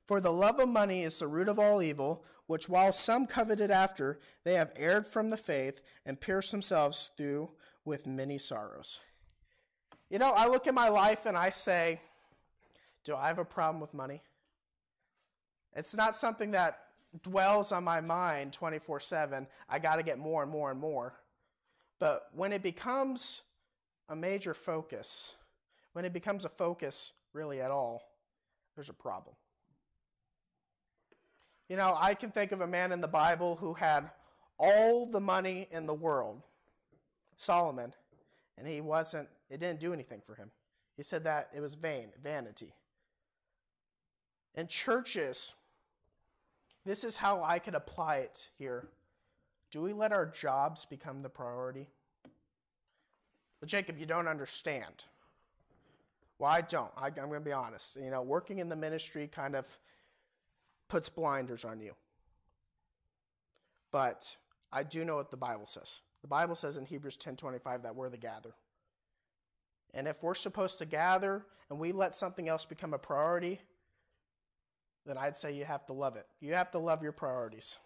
"For 0.07 0.19
the 0.19 0.31
love 0.31 0.59
of 0.59 0.69
money 0.69 1.03
is 1.03 1.19
the 1.19 1.27
root 1.27 1.47
of 1.47 1.59
all 1.59 1.83
evil, 1.83 2.25
which 2.47 2.67
while 2.67 2.91
some 2.93 3.27
coveted 3.27 3.69
after, 3.69 4.19
they 4.43 4.55
have 4.55 4.73
erred 4.75 5.05
from 5.05 5.29
the 5.29 5.37
faith 5.37 5.81
and 6.03 6.19
pierced 6.19 6.49
themselves 6.49 7.11
through 7.15 7.55
with 7.85 8.07
many 8.07 8.39
sorrows." 8.39 9.01
You 10.09 10.17
know, 10.17 10.33
I 10.33 10.47
look 10.47 10.65
at 10.65 10.73
my 10.73 10.89
life 10.89 11.27
and 11.27 11.37
I 11.37 11.51
say, 11.51 12.01
do 13.03 13.15
I 13.15 13.27
have 13.27 13.37
a 13.37 13.45
problem 13.45 13.79
with 13.79 13.93
money? 13.93 14.23
It's 15.75 15.93
not 15.93 16.15
something 16.15 16.49
that 16.51 16.87
dwells 17.21 17.71
on 17.71 17.83
my 17.83 18.01
mind 18.01 18.51
24 18.53 18.99
7. 18.99 19.47
I 19.69 19.77
got 19.77 19.97
to 19.97 20.03
get 20.03 20.17
more 20.17 20.41
and 20.41 20.51
more 20.51 20.71
and 20.71 20.79
more. 20.79 21.18
But 21.99 22.29
when 22.33 22.53
it 22.53 22.63
becomes 22.63 23.41
a 24.07 24.15
major 24.15 24.53
focus, 24.53 25.35
when 25.93 26.05
it 26.05 26.13
becomes 26.13 26.45
a 26.45 26.49
focus 26.49 27.11
really 27.33 27.61
at 27.61 27.71
all, 27.71 28.01
there's 28.75 28.89
a 28.89 28.93
problem. 28.93 29.35
You 31.67 31.77
know, 31.77 31.95
I 31.99 32.15
can 32.15 32.31
think 32.31 32.51
of 32.51 32.61
a 32.61 32.67
man 32.67 32.91
in 32.91 33.01
the 33.01 33.07
Bible 33.07 33.55
who 33.57 33.73
had 33.73 34.09
all 34.57 35.05
the 35.05 35.19
money 35.19 35.67
in 35.71 35.85
the 35.85 35.93
world, 35.93 36.41
Solomon, 37.37 37.93
and 38.57 38.67
he 38.67 38.81
wasn't, 38.81 39.29
it 39.49 39.59
didn't 39.59 39.79
do 39.79 39.93
anything 39.93 40.21
for 40.25 40.35
him. 40.35 40.51
He 40.97 41.03
said 41.03 41.23
that 41.25 41.49
it 41.55 41.61
was 41.61 41.75
vain, 41.75 42.09
vanity. 42.21 42.73
In 44.55 44.67
churches, 44.67 45.53
this 46.85 47.03
is 47.03 47.17
how 47.17 47.43
I 47.43 47.59
could 47.59 47.75
apply 47.75 48.17
it 48.17 48.49
here. 48.57 48.87
Do 49.71 49.81
we 49.81 49.93
let 49.93 50.11
our 50.11 50.25
jobs 50.25 50.85
become 50.85 51.21
the 51.21 51.29
priority? 51.29 51.87
But 53.59 53.69
Jacob, 53.69 53.97
you 53.97 54.05
don't 54.05 54.27
understand. 54.27 55.05
Well, 56.39 56.49
I 56.49 56.61
don't. 56.61 56.91
I, 56.97 57.07
am 57.07 57.13
going 57.13 57.33
to 57.33 57.39
be 57.41 57.51
honest. 57.51 57.97
You 57.97 58.09
know, 58.09 58.21
working 58.21 58.59
in 58.59 58.69
the 58.69 58.75
ministry 58.75 59.27
kind 59.27 59.55
of 59.55 59.77
puts 60.87 61.09
blinders 61.09 61.65
on 61.65 61.81
you. 61.81 61.93
But 63.91 64.37
I 64.71 64.83
do 64.83 65.03
know 65.03 65.15
what 65.15 65.31
the 65.31 65.37
Bible 65.37 65.65
says. 65.65 65.99
The 66.21 66.27
Bible 66.27 66.55
says 66.55 66.77
in 66.77 66.85
Hebrews 66.85 67.17
10:25 67.17 67.83
that 67.83 67.95
we're 67.95 68.09
the 68.09 68.17
gather. 68.17 68.53
And 69.93 70.07
if 70.07 70.23
we're 70.23 70.35
supposed 70.35 70.77
to 70.79 70.85
gather 70.85 71.45
and 71.69 71.79
we 71.79 71.91
let 71.91 72.15
something 72.15 72.47
else 72.47 72.65
become 72.65 72.93
a 72.93 72.99
priority, 72.99 73.59
then 75.05 75.17
I'd 75.17 75.37
say 75.37 75.53
you 75.53 75.65
have 75.65 75.85
to 75.87 75.93
love 75.93 76.15
it. 76.15 76.27
You 76.39 76.53
have 76.53 76.71
to 76.71 76.79
love 76.79 77.01
your 77.01 77.11
priorities. 77.11 77.77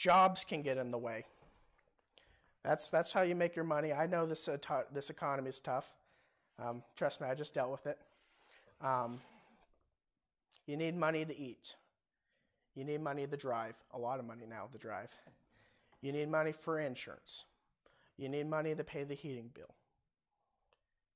Jobs 0.00 0.44
can 0.44 0.62
get 0.62 0.78
in 0.78 0.90
the 0.90 0.96
way. 0.96 1.26
That's, 2.64 2.88
that's 2.88 3.12
how 3.12 3.20
you 3.20 3.34
make 3.34 3.54
your 3.54 3.66
money. 3.66 3.92
I 3.92 4.06
know 4.06 4.24
this, 4.24 4.48
uh, 4.48 4.56
t- 4.56 4.88
this 4.94 5.10
economy 5.10 5.50
is 5.50 5.60
tough. 5.60 5.92
Um, 6.58 6.82
trust 6.96 7.20
me, 7.20 7.26
I 7.26 7.34
just 7.34 7.52
dealt 7.52 7.70
with 7.70 7.86
it. 7.86 7.98
Um, 8.80 9.20
you 10.66 10.78
need 10.78 10.96
money 10.96 11.26
to 11.26 11.38
eat. 11.38 11.74
You 12.74 12.84
need 12.84 13.02
money 13.02 13.26
to 13.26 13.36
drive. 13.36 13.76
A 13.92 13.98
lot 13.98 14.18
of 14.18 14.24
money 14.24 14.44
now 14.48 14.68
to 14.72 14.78
drive. 14.78 15.10
You 16.00 16.12
need 16.12 16.30
money 16.30 16.52
for 16.52 16.80
insurance. 16.80 17.44
You 18.16 18.30
need 18.30 18.48
money 18.48 18.74
to 18.74 18.82
pay 18.82 19.04
the 19.04 19.14
heating 19.14 19.50
bill. 19.52 19.74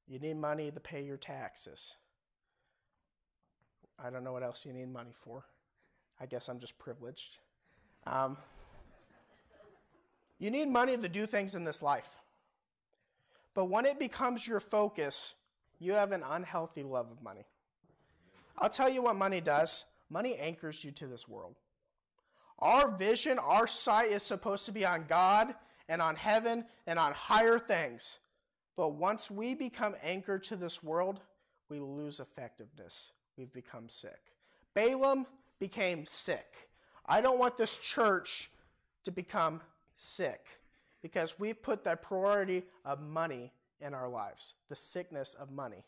You 0.07 0.18
need 0.18 0.37
money 0.37 0.70
to 0.70 0.79
pay 0.79 1.03
your 1.03 1.16
taxes. 1.16 1.97
I 3.99 4.11
don't 4.11 4.25
know 4.25 4.35
what 4.35 4.42
else 4.42 4.66
you 4.66 4.75
need 4.75 4.92
money 4.92 5.12
for. 5.14 5.47
I 6.20 6.27
guess 6.27 6.51
I'm 6.51 6.61
just 6.61 6.79
privileged. 6.79 7.38
Um, 8.07 8.37
you 10.44 10.50
need 10.50 10.68
money 10.68 10.94
to 10.94 11.09
do 11.09 11.24
things 11.24 11.54
in 11.54 11.64
this 11.64 11.80
life. 11.80 12.18
But 13.54 13.66
when 13.66 13.87
it 13.87 13.98
becomes 13.98 14.46
your 14.46 14.61
focus, 14.61 15.35
you 15.78 15.92
have 15.92 16.12
an 16.12 16.22
unhealthy 16.22 16.83
love 16.83 17.11
of 17.11 17.22
money. 17.22 17.46
I'll 18.59 18.68
tell 18.68 18.90
you 18.90 19.02
what 19.02 19.16
money 19.16 19.40
does 19.40 19.87
money 20.11 20.37
anchors 20.37 20.85
you 20.85 20.90
to 20.92 21.07
this 21.07 21.26
world. 21.26 21.57
Our 22.59 22.90
vision, 22.90 23.38
our 23.38 23.66
sight 23.66 24.11
is 24.11 24.22
supposed 24.22 24.66
to 24.66 24.72
be 24.72 24.85
on 24.85 25.07
God 25.09 25.54
and 25.88 26.02
on 26.02 26.14
heaven 26.14 26.66
and 26.87 26.98
on 26.98 27.12
higher 27.14 27.59
things. 27.59 28.18
But 28.76 28.90
once 28.90 29.30
we 29.30 29.54
become 29.54 29.96
anchored 30.04 30.42
to 30.44 30.57
this 30.57 30.83
world, 30.83 31.20
we 31.70 31.80
lose 31.80 32.20
effectiveness. 32.20 33.12
We've 33.38 33.52
become 33.52 33.88
sick. 33.88 34.35
Balaam 34.74 35.26
became 35.59 36.04
sick. 36.04 36.68
I 37.07 37.22
don't 37.22 37.38
want 37.38 37.57
this 37.57 37.78
church 37.78 38.50
to 39.04 39.11
become 39.11 39.62
sick 39.96 40.46
because 41.02 41.38
we've 41.38 41.62
put 41.62 41.85
that 41.85 42.02
priority 42.02 42.64
of 42.85 43.00
money 43.00 43.52
in 43.80 43.94
our 43.94 44.09
lives, 44.09 44.54
the 44.68 44.76
sickness 44.76 45.35
of 45.35 45.50
money. 45.50 45.85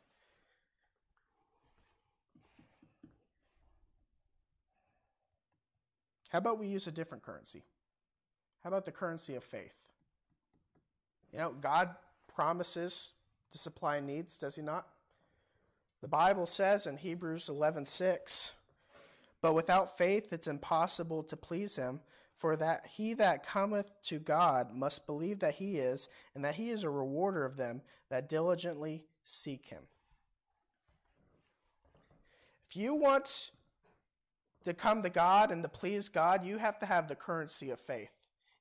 How 6.29 6.39
about 6.39 6.59
we 6.59 6.67
use 6.67 6.87
a 6.87 6.93
different 6.93 7.23
currency? 7.23 7.63
How 8.63 8.69
about 8.69 8.85
the 8.85 8.93
currency 8.93 9.37
of 9.37 9.45
faith? 9.45 9.87
You 11.33 11.39
know, 11.39 11.53
God 11.53 11.95
promises 12.35 13.13
to 13.51 13.59
supply 13.59 14.01
needs, 14.01 14.37
does 14.39 14.57
he 14.57 14.63
not? 14.63 14.87
The 16.03 16.09
Bible 16.09 16.47
says 16.47 16.87
in 16.87 16.99
Hebrews 16.99 17.49
11:6, 17.49 18.53
"But 19.41 19.55
without 19.55 19.97
faith 19.97 20.33
it's 20.33 20.47
impossible 20.47 21.23
to 21.25 21.37
please 21.37 21.77
him, 21.77 22.03
for 22.37 22.57
that 22.57 22.87
he 22.97 23.15
that 23.15 23.47
cometh 23.47 23.91
to 24.05 24.19
God 24.19 24.73
must 24.75 25.07
believe 25.07 25.39
that 25.41 25.55
he 25.55 25.79
is, 25.79 26.09
and 26.35 26.45
that 26.45 26.57
he 26.57 26.71
is 26.71 26.83
a 26.85 26.91
rewarder 26.91 27.45
of 27.45 27.57
them 27.57 27.83
that 28.11 28.29
diligently 28.29 29.05
seek 29.25 29.67
him." 29.67 29.85
If 32.69 32.77
you 32.77 32.95
want 32.95 33.51
to 34.65 34.75
come 34.75 35.03
to 35.03 35.11
God 35.11 35.51
and 35.51 35.63
to 35.63 35.69
please 35.69 36.09
God, 36.09 36.45
you 36.45 36.59
have 36.59 36.79
to 36.81 36.87
have 36.87 37.09
the 37.09 37.15
currency 37.15 37.71
of 37.71 37.79
faith. 37.79 38.11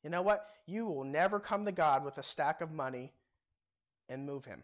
You 0.03 0.09
know 0.11 0.21
what? 0.21 0.47
You 0.67 0.85
will 0.85 1.03
never 1.03 1.39
come 1.39 1.65
to 1.65 1.71
God 1.71 2.05
with 2.05 2.17
a 2.19 2.23
stack 2.23 2.61
of 2.61 2.71
money 2.71 3.11
and 4.07 4.25
move 4.25 4.45
him. 4.45 4.63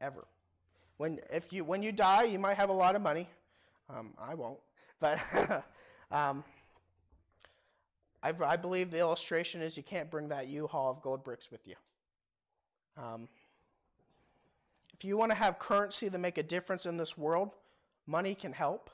Ever. 0.00 0.26
When, 0.96 1.20
if 1.30 1.52
you, 1.52 1.64
when 1.64 1.82
you 1.82 1.92
die, 1.92 2.24
you 2.24 2.40
might 2.40 2.56
have 2.56 2.70
a 2.70 2.74
lot 2.74 2.96
of 2.96 3.02
money. 3.02 3.28
Um, 3.88 4.14
I 4.20 4.34
won't. 4.34 4.58
But 4.98 5.20
um, 6.12 6.44
I, 8.22 8.32
I, 8.44 8.56
believe 8.56 8.90
the 8.90 8.98
illustration 8.98 9.62
is 9.62 9.76
you 9.76 9.82
can't 9.82 10.10
bring 10.10 10.28
that 10.28 10.46
U 10.48 10.66
haul 10.66 10.90
of 10.90 11.00
gold 11.00 11.24
bricks 11.24 11.50
with 11.50 11.66
you. 11.66 11.74
Um, 12.96 13.28
if 14.92 15.04
you 15.04 15.16
want 15.16 15.32
to 15.32 15.36
have 15.36 15.58
currency 15.58 16.10
to 16.10 16.18
make 16.18 16.36
a 16.36 16.42
difference 16.42 16.84
in 16.84 16.98
this 16.98 17.16
world, 17.16 17.50
money 18.06 18.34
can 18.34 18.52
help, 18.52 18.90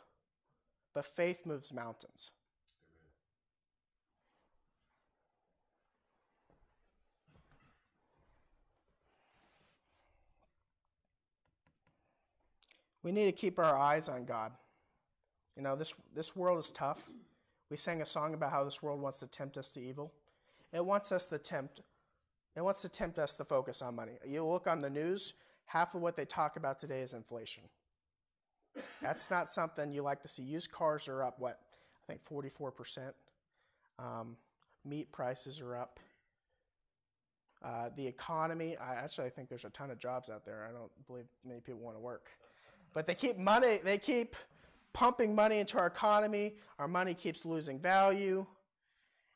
but 0.94 1.04
faith 1.04 1.44
moves 1.44 1.72
mountains. 1.72 2.32
We 13.02 13.12
need 13.12 13.26
to 13.26 13.32
keep 13.32 13.58
our 13.58 13.76
eyes 13.76 14.08
on 14.08 14.24
God. 14.24 14.52
You 15.58 15.64
know, 15.64 15.74
this, 15.74 15.92
this 16.14 16.36
world 16.36 16.60
is 16.60 16.70
tough. 16.70 17.10
We 17.68 17.76
sang 17.76 18.00
a 18.00 18.06
song 18.06 18.32
about 18.32 18.52
how 18.52 18.62
this 18.62 18.80
world 18.80 19.00
wants 19.00 19.18
to 19.18 19.26
tempt 19.26 19.58
us 19.58 19.72
to 19.72 19.80
evil. 19.80 20.12
It 20.72 20.84
wants 20.84 21.10
us 21.10 21.26
to 21.28 21.38
tempt 21.38 21.82
it 22.56 22.64
wants 22.64 22.82
to 22.82 22.88
tempt 22.88 23.20
us 23.20 23.36
to 23.36 23.44
focus 23.44 23.82
on 23.82 23.94
money. 23.94 24.12
You 24.26 24.44
look 24.44 24.66
on 24.66 24.80
the 24.80 24.90
news, 24.90 25.34
half 25.66 25.94
of 25.94 26.00
what 26.00 26.16
they 26.16 26.24
talk 26.24 26.56
about 26.56 26.80
today 26.80 27.00
is 27.00 27.14
inflation. 27.14 27.62
That's 29.00 29.30
not 29.30 29.48
something 29.48 29.92
you 29.92 30.02
like 30.02 30.22
to 30.22 30.28
see. 30.28 30.42
Used 30.42 30.72
cars 30.72 31.06
are 31.06 31.22
up, 31.22 31.38
what, 31.38 31.60
I 32.08 32.12
think 32.12 32.24
44%. 32.24 33.12
Um, 34.00 34.36
meat 34.84 35.12
prices 35.12 35.60
are 35.60 35.76
up. 35.76 36.00
Uh, 37.62 37.90
the 37.96 38.04
economy, 38.04 38.76
I 38.76 38.94
actually 38.94 39.26
I 39.26 39.30
think 39.30 39.48
there's 39.48 39.64
a 39.64 39.70
ton 39.70 39.92
of 39.92 39.98
jobs 40.00 40.28
out 40.28 40.44
there. 40.44 40.66
I 40.68 40.72
don't 40.72 40.90
believe 41.06 41.26
many 41.44 41.60
people 41.60 41.80
want 41.80 41.96
to 41.96 42.00
work. 42.00 42.26
But 42.92 43.06
they 43.06 43.14
keep 43.14 43.38
money, 43.38 43.78
they 43.84 43.98
keep 43.98 44.34
pumping 44.92 45.34
money 45.34 45.58
into 45.58 45.78
our 45.78 45.86
economy. 45.86 46.54
Our 46.78 46.88
money 46.88 47.14
keeps 47.14 47.44
losing 47.44 47.78
value. 47.78 48.46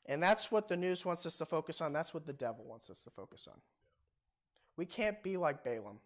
And 0.06 0.22
that's 0.22 0.50
what 0.50 0.68
the 0.68 0.76
news 0.76 1.04
wants 1.04 1.26
us 1.26 1.36
to 1.38 1.46
focus 1.46 1.80
on. 1.80 1.92
That's 1.92 2.12
what 2.12 2.26
the 2.26 2.32
devil 2.32 2.64
wants 2.64 2.90
us 2.90 3.04
to 3.04 3.10
focus 3.10 3.48
on. 3.50 3.60
We 4.76 4.86
can't 4.86 5.22
be 5.22 5.36
like 5.36 5.62
Balaam. 5.62 5.98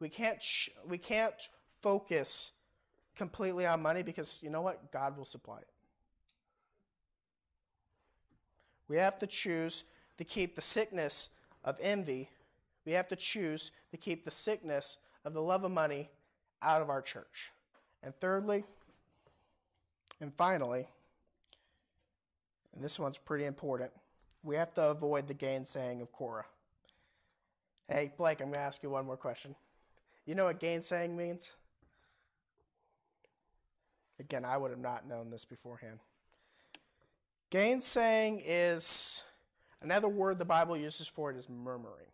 We 0.00 0.08
can't, 0.08 0.42
sh- 0.42 0.68
we 0.86 0.98
can't 0.98 1.48
focus 1.80 2.52
completely 3.14 3.64
on 3.64 3.80
money 3.80 4.02
because 4.02 4.42
you 4.42 4.50
know 4.50 4.60
what? 4.60 4.92
God 4.92 5.16
will 5.16 5.24
supply 5.24 5.58
it. 5.58 5.68
We 8.88 8.96
have 8.96 9.18
to 9.20 9.26
choose 9.26 9.84
to 10.18 10.24
keep 10.24 10.54
the 10.54 10.62
sickness 10.62 11.30
of 11.64 11.78
envy. 11.80 12.30
We 12.84 12.92
have 12.92 13.08
to 13.08 13.16
choose 13.16 13.72
to 13.90 13.96
keep 13.96 14.24
the 14.24 14.30
sickness 14.30 14.98
of 15.24 15.34
the 15.34 15.42
love 15.42 15.64
of 15.64 15.70
money 15.70 16.10
out 16.62 16.82
of 16.82 16.90
our 16.90 17.02
church. 17.02 17.52
And 18.06 18.14
thirdly, 18.20 18.62
and 20.20 20.32
finally, 20.32 20.86
and 22.72 22.84
this 22.84 23.00
one's 23.00 23.18
pretty 23.18 23.46
important, 23.46 23.90
we 24.44 24.54
have 24.54 24.72
to 24.74 24.90
avoid 24.90 25.26
the 25.26 25.34
gainsaying 25.34 26.00
of 26.00 26.12
Korah. 26.12 26.46
Hey, 27.88 28.12
Blake, 28.16 28.40
I'm 28.40 28.46
going 28.46 28.60
to 28.60 28.64
ask 28.64 28.80
you 28.84 28.90
one 28.90 29.06
more 29.06 29.16
question. 29.16 29.56
You 30.24 30.36
know 30.36 30.44
what 30.44 30.60
gainsaying 30.60 31.16
means? 31.16 31.54
Again, 34.20 34.44
I 34.44 34.56
would 34.56 34.70
have 34.70 34.78
not 34.78 35.08
known 35.08 35.28
this 35.28 35.44
beforehand. 35.44 35.98
Gainsaying 37.50 38.40
is 38.46 39.24
another 39.82 40.08
word 40.08 40.38
the 40.38 40.44
Bible 40.44 40.76
uses 40.76 41.08
for 41.08 41.32
it 41.32 41.36
is 41.36 41.48
murmuring. 41.48 42.06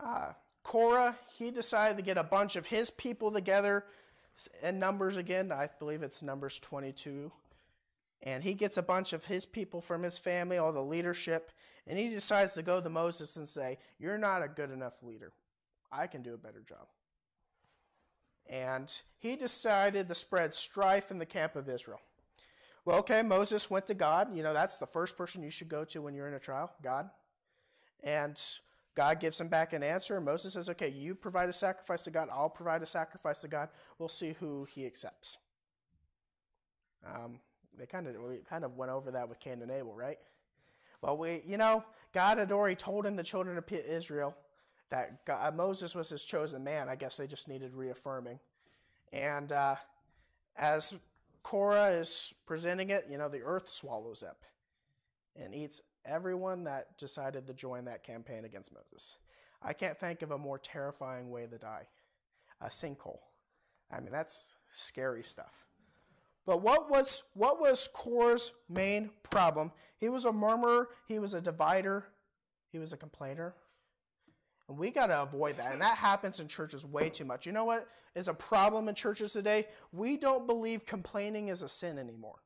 Uh, 0.00 0.32
Korah, 0.66 1.16
he 1.38 1.52
decided 1.52 1.96
to 1.96 2.02
get 2.02 2.18
a 2.18 2.24
bunch 2.24 2.56
of 2.56 2.66
his 2.66 2.90
people 2.90 3.30
together 3.30 3.84
in 4.64 4.80
Numbers 4.80 5.16
again. 5.16 5.52
I 5.52 5.70
believe 5.78 6.02
it's 6.02 6.24
Numbers 6.24 6.58
22. 6.58 7.30
And 8.24 8.42
he 8.42 8.52
gets 8.54 8.76
a 8.76 8.82
bunch 8.82 9.12
of 9.12 9.26
his 9.26 9.46
people 9.46 9.80
from 9.80 10.02
his 10.02 10.18
family, 10.18 10.58
all 10.58 10.72
the 10.72 10.82
leadership, 10.82 11.52
and 11.86 12.00
he 12.00 12.08
decides 12.08 12.54
to 12.54 12.64
go 12.64 12.80
to 12.80 12.90
Moses 12.90 13.36
and 13.36 13.46
say, 13.46 13.78
You're 14.00 14.18
not 14.18 14.42
a 14.42 14.48
good 14.48 14.72
enough 14.72 14.94
leader. 15.04 15.32
I 15.92 16.08
can 16.08 16.22
do 16.22 16.34
a 16.34 16.36
better 16.36 16.64
job. 16.68 16.88
And 18.50 18.92
he 19.20 19.36
decided 19.36 20.08
to 20.08 20.16
spread 20.16 20.52
strife 20.52 21.12
in 21.12 21.18
the 21.18 21.26
camp 21.26 21.54
of 21.54 21.68
Israel. 21.68 22.00
Well, 22.84 22.98
okay, 22.98 23.22
Moses 23.22 23.70
went 23.70 23.86
to 23.86 23.94
God. 23.94 24.36
You 24.36 24.42
know, 24.42 24.52
that's 24.52 24.78
the 24.78 24.86
first 24.86 25.16
person 25.16 25.44
you 25.44 25.50
should 25.50 25.68
go 25.68 25.84
to 25.84 26.02
when 26.02 26.14
you're 26.14 26.26
in 26.26 26.34
a 26.34 26.40
trial, 26.40 26.72
God. 26.82 27.08
And 28.02 28.36
God 28.96 29.20
gives 29.20 29.40
him 29.40 29.48
back 29.48 29.74
an 29.74 29.82
answer. 29.82 30.20
Moses 30.20 30.54
says, 30.54 30.68
Okay, 30.70 30.88
you 30.88 31.14
provide 31.14 31.48
a 31.48 31.52
sacrifice 31.52 32.02
to 32.04 32.10
God, 32.10 32.28
I'll 32.32 32.50
provide 32.50 32.82
a 32.82 32.86
sacrifice 32.86 33.42
to 33.42 33.48
God. 33.48 33.68
We'll 33.98 34.08
see 34.08 34.34
who 34.40 34.64
he 34.64 34.86
accepts. 34.86 35.38
Um, 37.06 37.38
they 37.78 37.86
kind 37.86 38.08
of 38.08 38.16
we 38.16 38.38
kind 38.48 38.64
of 38.64 38.76
went 38.76 38.90
over 38.90 39.10
that 39.12 39.28
with 39.28 39.38
Cain 39.38 39.62
and 39.62 39.70
Abel, 39.70 39.94
right? 39.94 40.18
Well, 41.02 41.18
we 41.18 41.42
you 41.46 41.58
know 41.58 41.84
God 42.12 42.38
had 42.38 42.50
already 42.50 42.74
told 42.74 43.06
him 43.06 43.16
the 43.16 43.22
children 43.22 43.58
of 43.58 43.64
Israel 43.70 44.34
that 44.90 45.24
God, 45.26 45.54
Moses 45.54 45.94
was 45.94 46.08
his 46.08 46.24
chosen 46.24 46.64
man. 46.64 46.88
I 46.88 46.96
guess 46.96 47.18
they 47.18 47.26
just 47.26 47.48
needed 47.48 47.74
reaffirming. 47.74 48.40
And 49.12 49.52
uh, 49.52 49.76
as 50.56 50.94
Korah 51.42 51.88
is 51.90 52.32
presenting 52.46 52.90
it, 52.90 53.06
you 53.10 53.18
know 53.18 53.28
the 53.28 53.42
earth 53.42 53.68
swallows 53.68 54.22
up 54.22 54.42
and 55.36 55.54
eats 55.54 55.82
everyone 56.06 56.64
that 56.64 56.98
decided 56.98 57.46
to 57.46 57.54
join 57.54 57.84
that 57.86 58.02
campaign 58.02 58.44
against 58.44 58.72
Moses. 58.72 59.16
I 59.62 59.72
can't 59.72 59.98
think 59.98 60.22
of 60.22 60.30
a 60.30 60.38
more 60.38 60.58
terrifying 60.58 61.30
way 61.30 61.46
to 61.46 61.58
die 61.58 61.86
a 62.60 62.68
sinkhole. 62.68 63.20
I 63.90 64.00
mean, 64.00 64.12
that's 64.12 64.56
scary 64.70 65.22
stuff. 65.22 65.66
But 66.46 66.62
what 66.62 66.88
was 66.88 67.24
what 67.34 67.60
was 67.60 67.88
Korah's 67.92 68.52
main 68.68 69.10
problem? 69.22 69.72
He 69.98 70.08
was 70.08 70.24
a 70.24 70.32
murmurer, 70.32 70.88
he 71.08 71.18
was 71.18 71.34
a 71.34 71.40
divider, 71.40 72.06
he 72.70 72.78
was 72.78 72.92
a 72.92 72.96
complainer. 72.96 73.54
And 74.68 74.78
we 74.78 74.90
got 74.90 75.06
to 75.06 75.22
avoid 75.22 75.58
that. 75.58 75.72
And 75.72 75.80
that 75.80 75.96
happens 75.96 76.40
in 76.40 76.48
churches 76.48 76.84
way 76.84 77.08
too 77.08 77.24
much. 77.24 77.46
You 77.46 77.52
know 77.52 77.64
what 77.64 77.86
is 78.14 78.28
a 78.28 78.34
problem 78.34 78.88
in 78.88 78.94
churches 78.94 79.32
today? 79.32 79.66
We 79.92 80.16
don't 80.16 80.46
believe 80.46 80.84
complaining 80.84 81.48
is 81.48 81.62
a 81.62 81.68
sin 81.68 81.98
anymore. 81.98 82.40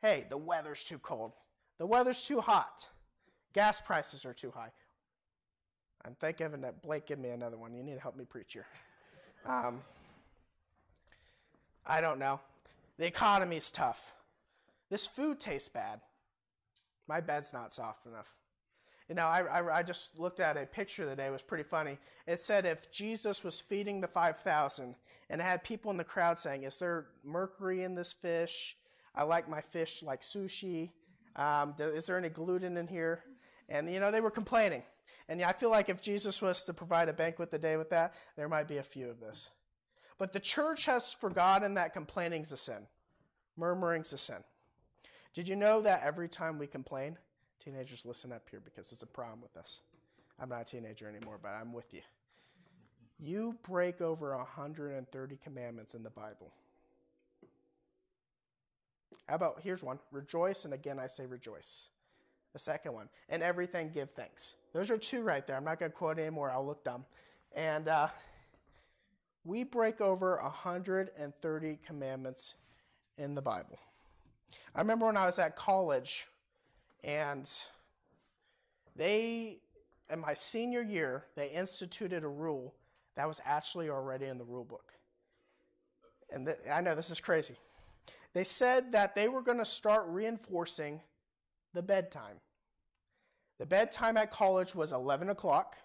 Hey, 0.00 0.26
the 0.28 0.38
weather's 0.38 0.84
too 0.84 0.98
cold. 0.98 1.32
The 1.78 1.86
weather's 1.86 2.22
too 2.22 2.40
hot. 2.40 2.88
Gas 3.52 3.80
prices 3.80 4.24
are 4.24 4.34
too 4.34 4.50
high. 4.50 4.72
I'm 6.04 6.14
thinking 6.14 6.60
that 6.60 6.82
Blake, 6.82 7.06
give 7.06 7.18
me 7.18 7.30
another 7.30 7.56
one. 7.56 7.72
You 7.74 7.82
need 7.82 7.94
to 7.94 8.00
help 8.00 8.16
me 8.16 8.24
preach 8.24 8.52
here. 8.52 8.66
Um, 9.46 9.80
I 11.86 12.00
don't 12.00 12.18
know. 12.18 12.40
The 12.98 13.06
economy's 13.06 13.70
tough. 13.70 14.14
This 14.90 15.06
food 15.06 15.40
tastes 15.40 15.68
bad. 15.68 16.00
My 17.08 17.20
bed's 17.20 17.52
not 17.52 17.72
soft 17.72 18.06
enough. 18.06 18.34
You 19.08 19.14
know, 19.14 19.26
I, 19.26 19.42
I, 19.42 19.78
I, 19.78 19.82
just 19.82 20.18
looked 20.18 20.40
at 20.40 20.56
a 20.56 20.64
picture 20.64 21.04
today. 21.04 21.26
It 21.26 21.32
was 21.32 21.42
pretty 21.42 21.64
funny. 21.64 21.98
It 22.26 22.40
said 22.40 22.64
if 22.64 22.90
Jesus 22.90 23.44
was 23.44 23.60
feeding 23.60 24.00
the 24.00 24.08
5,000 24.08 24.94
and 25.28 25.42
had 25.42 25.62
people 25.62 25.90
in 25.90 25.98
the 25.98 26.04
crowd 26.04 26.38
saying, 26.38 26.62
Is 26.62 26.78
there 26.78 27.06
mercury 27.22 27.82
in 27.82 27.94
this 27.94 28.14
fish? 28.14 28.78
I 29.14 29.24
like 29.24 29.48
my 29.48 29.60
fish 29.60 30.02
like 30.02 30.22
sushi. 30.22 30.90
Um, 31.36 31.74
is 31.78 32.06
there 32.06 32.16
any 32.16 32.28
gluten 32.28 32.76
in 32.76 32.86
here? 32.86 33.22
And, 33.68 33.90
you 33.90 34.00
know, 34.00 34.10
they 34.10 34.20
were 34.20 34.30
complaining. 34.30 34.82
And 35.28 35.42
I 35.42 35.52
feel 35.52 35.70
like 35.70 35.88
if 35.88 36.02
Jesus 36.02 36.42
was 36.42 36.64
to 36.64 36.74
provide 36.74 37.08
a 37.08 37.12
banquet 37.12 37.50
today 37.50 37.76
with 37.76 37.90
that, 37.90 38.14
there 38.36 38.48
might 38.48 38.68
be 38.68 38.76
a 38.76 38.82
few 38.82 39.08
of 39.08 39.20
this. 39.20 39.48
But 40.18 40.32
the 40.32 40.40
church 40.40 40.84
has 40.84 41.12
forgotten 41.12 41.74
that 41.74 41.92
complaining 41.92 42.42
is 42.42 42.52
a 42.52 42.56
sin, 42.56 42.86
murmuring 43.56 44.02
is 44.02 44.12
a 44.12 44.18
sin. 44.18 44.44
Did 45.32 45.48
you 45.48 45.56
know 45.56 45.80
that 45.80 46.02
every 46.04 46.28
time 46.28 46.58
we 46.58 46.66
complain, 46.66 47.16
teenagers, 47.58 48.06
listen 48.06 48.32
up 48.32 48.48
here 48.50 48.60
because 48.64 48.92
it's 48.92 49.02
a 49.02 49.06
problem 49.06 49.40
with 49.40 49.56
us. 49.56 49.80
I'm 50.38 50.48
not 50.48 50.62
a 50.62 50.64
teenager 50.64 51.08
anymore, 51.08 51.38
but 51.42 51.50
I'm 51.50 51.72
with 51.72 51.92
you. 51.92 52.02
You 53.18 53.56
break 53.62 54.00
over 54.00 54.36
130 54.36 55.36
commandments 55.42 55.94
in 55.94 56.02
the 56.02 56.10
Bible. 56.10 56.52
How 59.28 59.36
about 59.36 59.60
here's 59.62 59.82
one 59.82 59.98
rejoice, 60.12 60.64
and 60.64 60.74
again 60.74 60.98
I 60.98 61.06
say 61.06 61.26
rejoice. 61.26 61.88
The 62.52 62.58
second 62.58 62.92
one, 62.92 63.08
and 63.28 63.42
everything 63.42 63.90
give 63.92 64.10
thanks. 64.10 64.54
Those 64.72 64.90
are 64.90 64.98
two 64.98 65.22
right 65.22 65.44
there. 65.44 65.56
I'm 65.56 65.64
not 65.64 65.80
going 65.80 65.90
to 65.90 65.96
quote 65.96 66.18
anymore, 66.18 66.50
I'll 66.50 66.64
look 66.64 66.84
dumb. 66.84 67.04
And 67.52 67.88
uh, 67.88 68.08
we 69.44 69.64
break 69.64 70.00
over 70.00 70.38
130 70.40 71.78
commandments 71.84 72.54
in 73.18 73.34
the 73.34 73.42
Bible. 73.42 73.78
I 74.74 74.80
remember 74.80 75.06
when 75.06 75.16
I 75.16 75.26
was 75.26 75.38
at 75.38 75.56
college, 75.56 76.26
and 77.02 77.50
they, 78.96 79.58
in 80.10 80.20
my 80.20 80.34
senior 80.34 80.82
year, 80.82 81.24
they 81.36 81.50
instituted 81.50 82.24
a 82.24 82.28
rule 82.28 82.74
that 83.16 83.28
was 83.28 83.40
actually 83.44 83.88
already 83.90 84.26
in 84.26 84.38
the 84.38 84.44
rule 84.44 84.64
book. 84.64 84.92
And 86.30 86.46
th- 86.46 86.58
I 86.72 86.80
know 86.80 86.94
this 86.94 87.10
is 87.10 87.20
crazy. 87.20 87.56
They 88.34 88.44
said 88.44 88.92
that 88.92 89.14
they 89.14 89.28
were 89.28 89.42
going 89.42 89.58
to 89.58 89.64
start 89.64 90.06
reinforcing 90.08 91.00
the 91.72 91.82
bedtime. 91.82 92.40
The 93.58 93.66
bedtime 93.66 94.16
at 94.16 94.32
college 94.32 94.74
was 94.74 94.92
11 94.92 95.30
o'clock, 95.30 95.76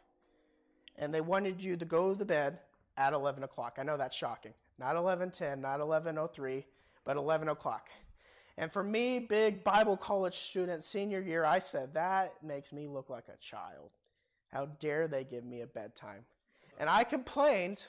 and 0.97 1.13
they 1.13 1.21
wanted 1.21 1.61
you 1.61 1.77
to 1.77 1.85
go 1.85 2.15
to 2.15 2.25
bed 2.25 2.59
at 2.97 3.13
11 3.13 3.43
o'clock. 3.43 3.77
I 3.79 3.83
know 3.83 3.97
that's 3.97 4.15
shocking. 4.15 4.53
Not 4.79 4.95
11:10, 4.95 5.59
not 5.59 5.79
11:03, 5.79 6.65
but 7.05 7.17
11 7.17 7.49
o'clock. 7.49 7.89
And 8.57 8.71
for 8.71 8.83
me, 8.83 9.19
big 9.19 9.63
Bible 9.63 9.95
college 9.95 10.33
student, 10.33 10.83
senior 10.83 11.21
year, 11.21 11.45
I 11.45 11.59
said, 11.59 11.93
that 11.93 12.43
makes 12.43 12.73
me 12.73 12.87
look 12.87 13.09
like 13.09 13.29
a 13.29 13.37
child. 13.37 13.91
How 14.51 14.65
dare 14.65 15.07
they 15.07 15.23
give 15.23 15.45
me 15.45 15.61
a 15.61 15.67
bedtime? 15.67 16.25
And 16.77 16.89
I 16.89 17.03
complained, 17.03 17.87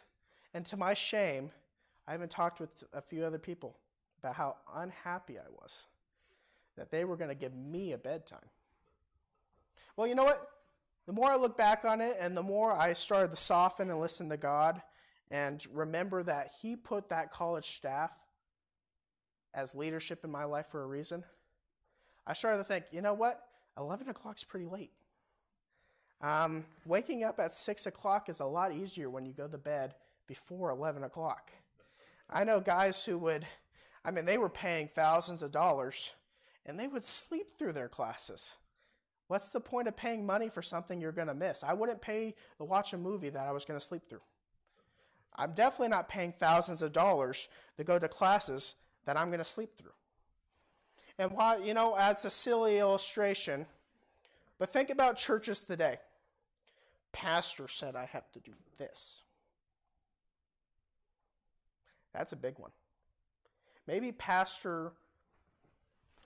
and 0.53 0.65
to 0.67 0.77
my 0.77 0.95
shame, 0.95 1.51
I 2.07 2.15
even 2.15 2.29
talked 2.29 2.61
with 2.61 2.85
a 2.93 3.01
few 3.01 3.25
other 3.25 3.39
people 3.39 3.80
about 4.21 4.37
how 4.37 4.57
unhappy 4.75 5.39
I 5.39 5.49
was 5.51 5.87
that 6.77 6.91
they 6.91 7.05
were 7.05 7.17
going 7.17 7.29
to 7.29 7.35
give 7.35 7.55
me 7.55 7.93
a 7.93 7.99
bedtime. 7.99 8.49
Well, 9.97 10.07
you 10.07 10.15
know 10.15 10.25
what? 10.25 10.49
The 11.07 11.13
more 11.13 11.31
I 11.31 11.37
look 11.37 11.59
back 11.59 11.85
on 11.85 12.01
it 12.01 12.17
and 12.21 12.37
the 12.37 12.43
more 12.43 12.73
I 12.73 12.93
started 12.93 13.31
to 13.31 13.37
soften 13.37 13.91
and 13.91 14.01
listen 14.01 14.29
to 14.29 14.37
God 14.37 14.81
and 15.31 15.65
remember 15.73 16.23
that 16.23 16.53
He 16.63 16.77
put 16.77 17.09
that 17.09 17.33
college 17.33 17.77
staff 17.77 18.13
as 19.53 19.75
leadership 19.75 20.25
in 20.25 20.31
my 20.31 20.45
life 20.45 20.69
for 20.69 20.83
a 20.83 20.87
reason, 20.87 21.25
I 22.27 22.35
started 22.35 22.59
to 22.59 22.65
think, 22.65 22.85
you 22.93 23.03
know 23.03 23.15
what? 23.15 23.43
11 23.77 24.09
o'clock's 24.09 24.45
pretty 24.45 24.67
late. 24.67 24.93
Um, 26.21 26.65
waking 26.85 27.25
up 27.25 27.41
at 27.41 27.55
6 27.55 27.87
o'clock 27.87 28.29
is 28.29 28.41
a 28.41 28.45
lot 28.45 28.75
easier 28.75 29.09
when 29.09 29.25
you 29.25 29.33
go 29.33 29.49
to 29.49 29.59
bed 29.59 29.95
before 30.27 30.71
11 30.71 31.03
o'clock. 31.03 31.51
I 32.29 32.45
know 32.45 32.61
guys 32.61 33.05
who 33.05 33.19
would, 33.19 33.47
I 34.05 34.11
mean, 34.11 34.25
they 34.25 34.39
were 34.39 34.49
paying 34.49 34.89
thousands 34.89 35.43
of 35.43 35.53
dollars 35.53 36.15
and 36.67 36.79
they 36.79 36.89
would 36.89 37.05
sleep 37.05 37.51
through 37.59 37.73
their 37.73 37.89
classes. 37.89 38.55
What's 39.29 39.53
the 39.53 39.61
point 39.61 39.89
of 39.89 39.97
paying 39.97 40.27
money 40.27 40.49
for 40.49 40.63
something 40.63 41.01
you're 41.01 41.13
going 41.13 41.29
to 41.29 41.35
miss? 41.35 41.63
I 41.63 41.73
wouldn't 41.75 42.01
pay 42.01 42.35
to 42.59 42.65
watch 42.65 42.93
a 42.93 42.99
movie 42.99 43.29
that 43.31 43.47
I 43.47 43.53
was 43.53 43.65
going 43.65 43.79
to 43.79 43.85
sleep 43.85 44.03
through. 44.09 44.23
I'm 45.37 45.53
definitely 45.53 45.89
not 45.89 46.09
paying 46.09 46.33
thousands 46.33 46.83
of 46.83 46.93
dollars 46.93 47.49
to 47.77 47.85
go 47.85 47.99
to 47.99 48.09
classes 48.09 48.75
that 49.05 49.17
I'm 49.17 49.29
going 49.29 49.39
to 49.39 49.45
sleep 49.45 49.71
through. 49.77 49.93
And 51.19 51.33
while, 51.33 51.63
you 51.63 51.75
know, 51.75 51.95
that's 51.97 52.25
a 52.25 52.31
silly 52.31 52.79
illustration, 52.79 53.67
but 54.59 54.71
think 54.71 54.91
about 54.91 55.17
churches 55.17 55.65
today. 55.65 55.97
Pastor 57.13 57.69
said 57.69 57.97
I 57.97 58.07
have 58.07 58.31
to 58.33 58.41
do 58.41 58.53
this. 58.79 59.25
That's 62.13 62.33
a 62.33 62.37
big 62.37 62.59
one. 62.59 62.71
Maybe 63.87 64.13
pastor 64.13 64.93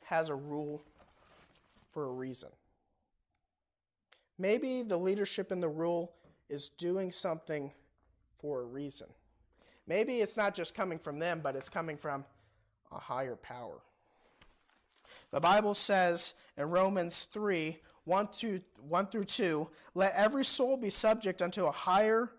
has 0.04 0.28
a 0.28 0.34
rule 0.34 0.84
for 1.92 2.04
a 2.06 2.12
reason. 2.12 2.50
Maybe 4.38 4.82
the 4.82 4.96
leadership 4.96 5.52
in 5.52 5.60
the 5.60 5.68
rule 5.68 6.12
is 6.48 6.68
doing 6.68 7.12
something 7.12 7.72
for 8.38 8.62
a 8.62 8.64
reason. 8.64 9.06
Maybe 9.86 10.20
it's 10.20 10.36
not 10.36 10.54
just 10.54 10.74
coming 10.74 10.98
from 10.98 11.18
them, 11.18 11.40
but 11.42 11.56
it's 11.56 11.68
coming 11.68 11.96
from 11.96 12.24
a 12.90 12.98
higher 12.98 13.36
power. 13.36 13.80
The 15.30 15.40
Bible 15.40 15.74
says 15.74 16.34
in 16.56 16.70
Romans 16.70 17.24
3 17.32 17.78
1 18.04 18.28
through, 18.28 18.60
1 18.86 19.06
through 19.06 19.24
2 19.24 19.70
let 19.94 20.12
every 20.14 20.44
soul 20.44 20.76
be 20.76 20.90
subject 20.90 21.40
unto 21.40 21.64
a 21.64 21.72
higher 21.72 22.30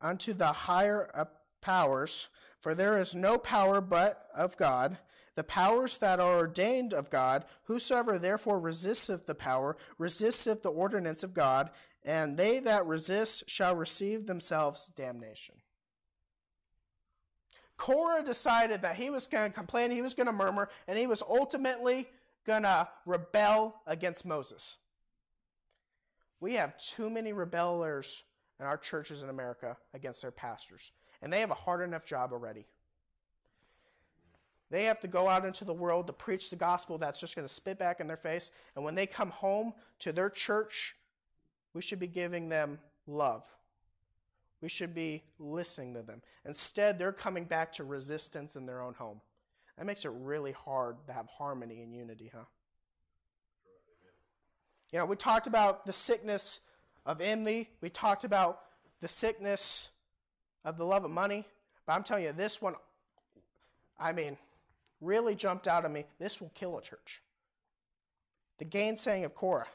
unto 0.00 0.32
the 0.32 0.46
higher 0.52 1.28
powers 1.60 2.28
for 2.60 2.74
there 2.74 2.98
is 2.98 3.14
no 3.14 3.38
power 3.38 3.80
but 3.80 4.24
of 4.34 4.56
god. 4.56 4.98
The 5.34 5.44
powers 5.44 5.98
that 5.98 6.18
are 6.18 6.38
ordained 6.38 6.94
of 6.94 7.10
god 7.10 7.44
whosoever 7.64 8.18
therefore 8.18 8.58
resisteth 8.58 9.26
the 9.26 9.34
power 9.34 9.76
resisteth 9.98 10.62
the 10.62 10.70
ordinance 10.70 11.22
of 11.22 11.34
god 11.34 11.70
and 12.06 12.36
they 12.36 12.60
that 12.60 12.86
resist 12.86 13.50
shall 13.50 13.74
receive 13.74 14.26
themselves 14.26 14.90
damnation. 14.96 15.56
Korah 17.76 18.22
decided 18.22 18.82
that 18.82 18.96
he 18.96 19.10
was 19.10 19.26
going 19.26 19.50
to 19.50 19.54
complain, 19.54 19.90
he 19.90 20.00
was 20.00 20.14
going 20.14 20.28
to 20.28 20.32
murmur, 20.32 20.70
and 20.88 20.96
he 20.96 21.06
was 21.06 21.22
ultimately 21.28 22.08
going 22.46 22.62
to 22.62 22.88
rebel 23.04 23.82
against 23.86 24.24
Moses. 24.24 24.78
We 26.40 26.54
have 26.54 26.78
too 26.78 27.10
many 27.10 27.32
rebellers 27.32 28.24
in 28.60 28.66
our 28.66 28.78
churches 28.78 29.22
in 29.22 29.28
America 29.28 29.76
against 29.92 30.22
their 30.22 30.30
pastors, 30.30 30.92
and 31.26 31.32
they 31.32 31.40
have 31.40 31.50
a 31.50 31.54
hard 31.54 31.80
enough 31.80 32.04
job 32.04 32.32
already. 32.32 32.64
They 34.70 34.84
have 34.84 35.00
to 35.00 35.08
go 35.08 35.26
out 35.26 35.44
into 35.44 35.64
the 35.64 35.74
world 35.74 36.06
to 36.06 36.12
preach 36.12 36.50
the 36.50 36.56
gospel 36.56 36.98
that's 36.98 37.18
just 37.18 37.34
going 37.34 37.48
to 37.48 37.52
spit 37.52 37.80
back 37.80 37.98
in 37.98 38.06
their 38.06 38.16
face. 38.16 38.52
And 38.76 38.84
when 38.84 38.94
they 38.94 39.08
come 39.08 39.30
home 39.30 39.74
to 39.98 40.12
their 40.12 40.30
church, 40.30 40.94
we 41.74 41.82
should 41.82 41.98
be 41.98 42.06
giving 42.06 42.48
them 42.48 42.78
love. 43.08 43.44
We 44.60 44.68
should 44.68 44.94
be 44.94 45.24
listening 45.40 45.94
to 45.94 46.02
them. 46.02 46.22
Instead, 46.44 46.96
they're 46.96 47.10
coming 47.10 47.42
back 47.42 47.72
to 47.72 47.82
resistance 47.82 48.54
in 48.54 48.64
their 48.64 48.80
own 48.80 48.94
home. 48.94 49.20
That 49.78 49.86
makes 49.86 50.04
it 50.04 50.12
really 50.14 50.52
hard 50.52 50.94
to 51.08 51.12
have 51.12 51.26
harmony 51.26 51.82
and 51.82 51.92
unity, 51.92 52.30
huh? 52.32 52.44
You 54.92 55.00
know, 55.00 55.06
we 55.06 55.16
talked 55.16 55.48
about 55.48 55.86
the 55.86 55.92
sickness 55.92 56.60
of 57.04 57.20
envy. 57.20 57.70
We 57.80 57.90
talked 57.90 58.22
about 58.22 58.60
the 59.00 59.08
sickness 59.08 59.88
of 60.66 60.76
the 60.76 60.84
love 60.84 61.04
of 61.04 61.10
money. 61.10 61.46
But 61.86 61.94
I'm 61.94 62.02
telling 62.02 62.24
you, 62.24 62.32
this 62.32 62.60
one, 62.60 62.74
I 63.98 64.12
mean, 64.12 64.36
really 65.00 65.34
jumped 65.34 65.66
out 65.66 65.86
at 65.86 65.90
me. 65.90 66.04
This 66.18 66.40
will 66.40 66.50
kill 66.54 66.76
a 66.76 66.82
church. 66.82 67.22
The 68.58 68.66
gainsaying 68.66 69.24
of 69.24 69.34
Korah. 69.34 69.68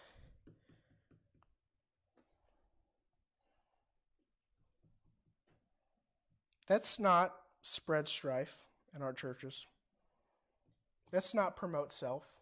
Let's 6.70 7.00
not 7.00 7.34
spread 7.62 8.08
strife 8.08 8.66
in 8.96 9.02
our 9.02 9.14
churches. 9.14 9.68
Let's 11.12 11.34
not 11.34 11.56
promote 11.56 11.92
self. 11.92 12.40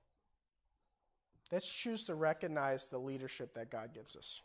Let's 1.52 1.72
choose 1.72 2.04
to 2.06 2.16
recognize 2.16 2.90
the 2.90 3.00
leadership 3.00 3.56
that 3.56 3.72
God 3.72 3.94
gives 3.94 4.16
us. 4.16 4.42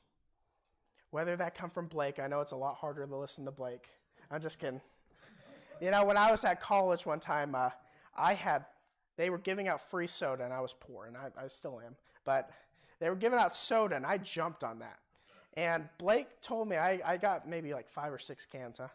Whether 1.15 1.37
that 1.37 1.55
come 1.55 1.71
from 1.71 1.87
Blake, 1.87 2.19
I 2.19 2.27
know 2.27 2.41
it's 2.41 2.51
a 2.51 2.57
lot 2.57 2.75
harder 2.75 3.07
to 3.07 3.17
listen 3.17 3.45
to 3.45 3.53
Blake. 3.53 3.87
I'm 4.33 4.41
just 4.41 4.59
kidding. 4.59 4.81
You 5.81 5.93
know, 5.93 6.05
when 6.05 6.17
I 6.17 6.33
was 6.33 6.45
at 6.45 6.61
college 6.61 7.07
one 7.07 7.21
time, 7.21 7.55
uh, 7.55 7.71
I 8.17 8.35
had, 8.35 8.65
they 9.17 9.31
were 9.31 9.39
giving 9.39 9.69
out 9.69 9.81
free 9.81 10.09
soda, 10.09 10.43
and 10.43 10.53
I 10.53 10.61
was 10.61 10.75
poor, 10.75 11.07
and 11.07 11.17
I, 11.17 11.31
I 11.41 11.47
still 11.47 11.81
am. 11.87 11.95
But 12.25 12.51
they 12.99 13.11
were 13.11 13.15
giving 13.15 13.39
out 13.39 13.55
soda, 13.55 13.95
and 13.95 14.05
I 14.05 14.19
jumped 14.19 14.65
on 14.65 14.81
that. 14.81 14.99
And 15.57 15.89
Blake 15.99 16.41
told 16.41 16.67
me, 16.67 16.75
I, 16.79 17.01
I 17.07 17.17
got 17.17 17.49
maybe 17.49 17.73
like 17.75 17.89
five 17.89 18.13
or 18.13 18.19
six 18.19 18.45
cans, 18.45 18.79
huh? 18.79 18.89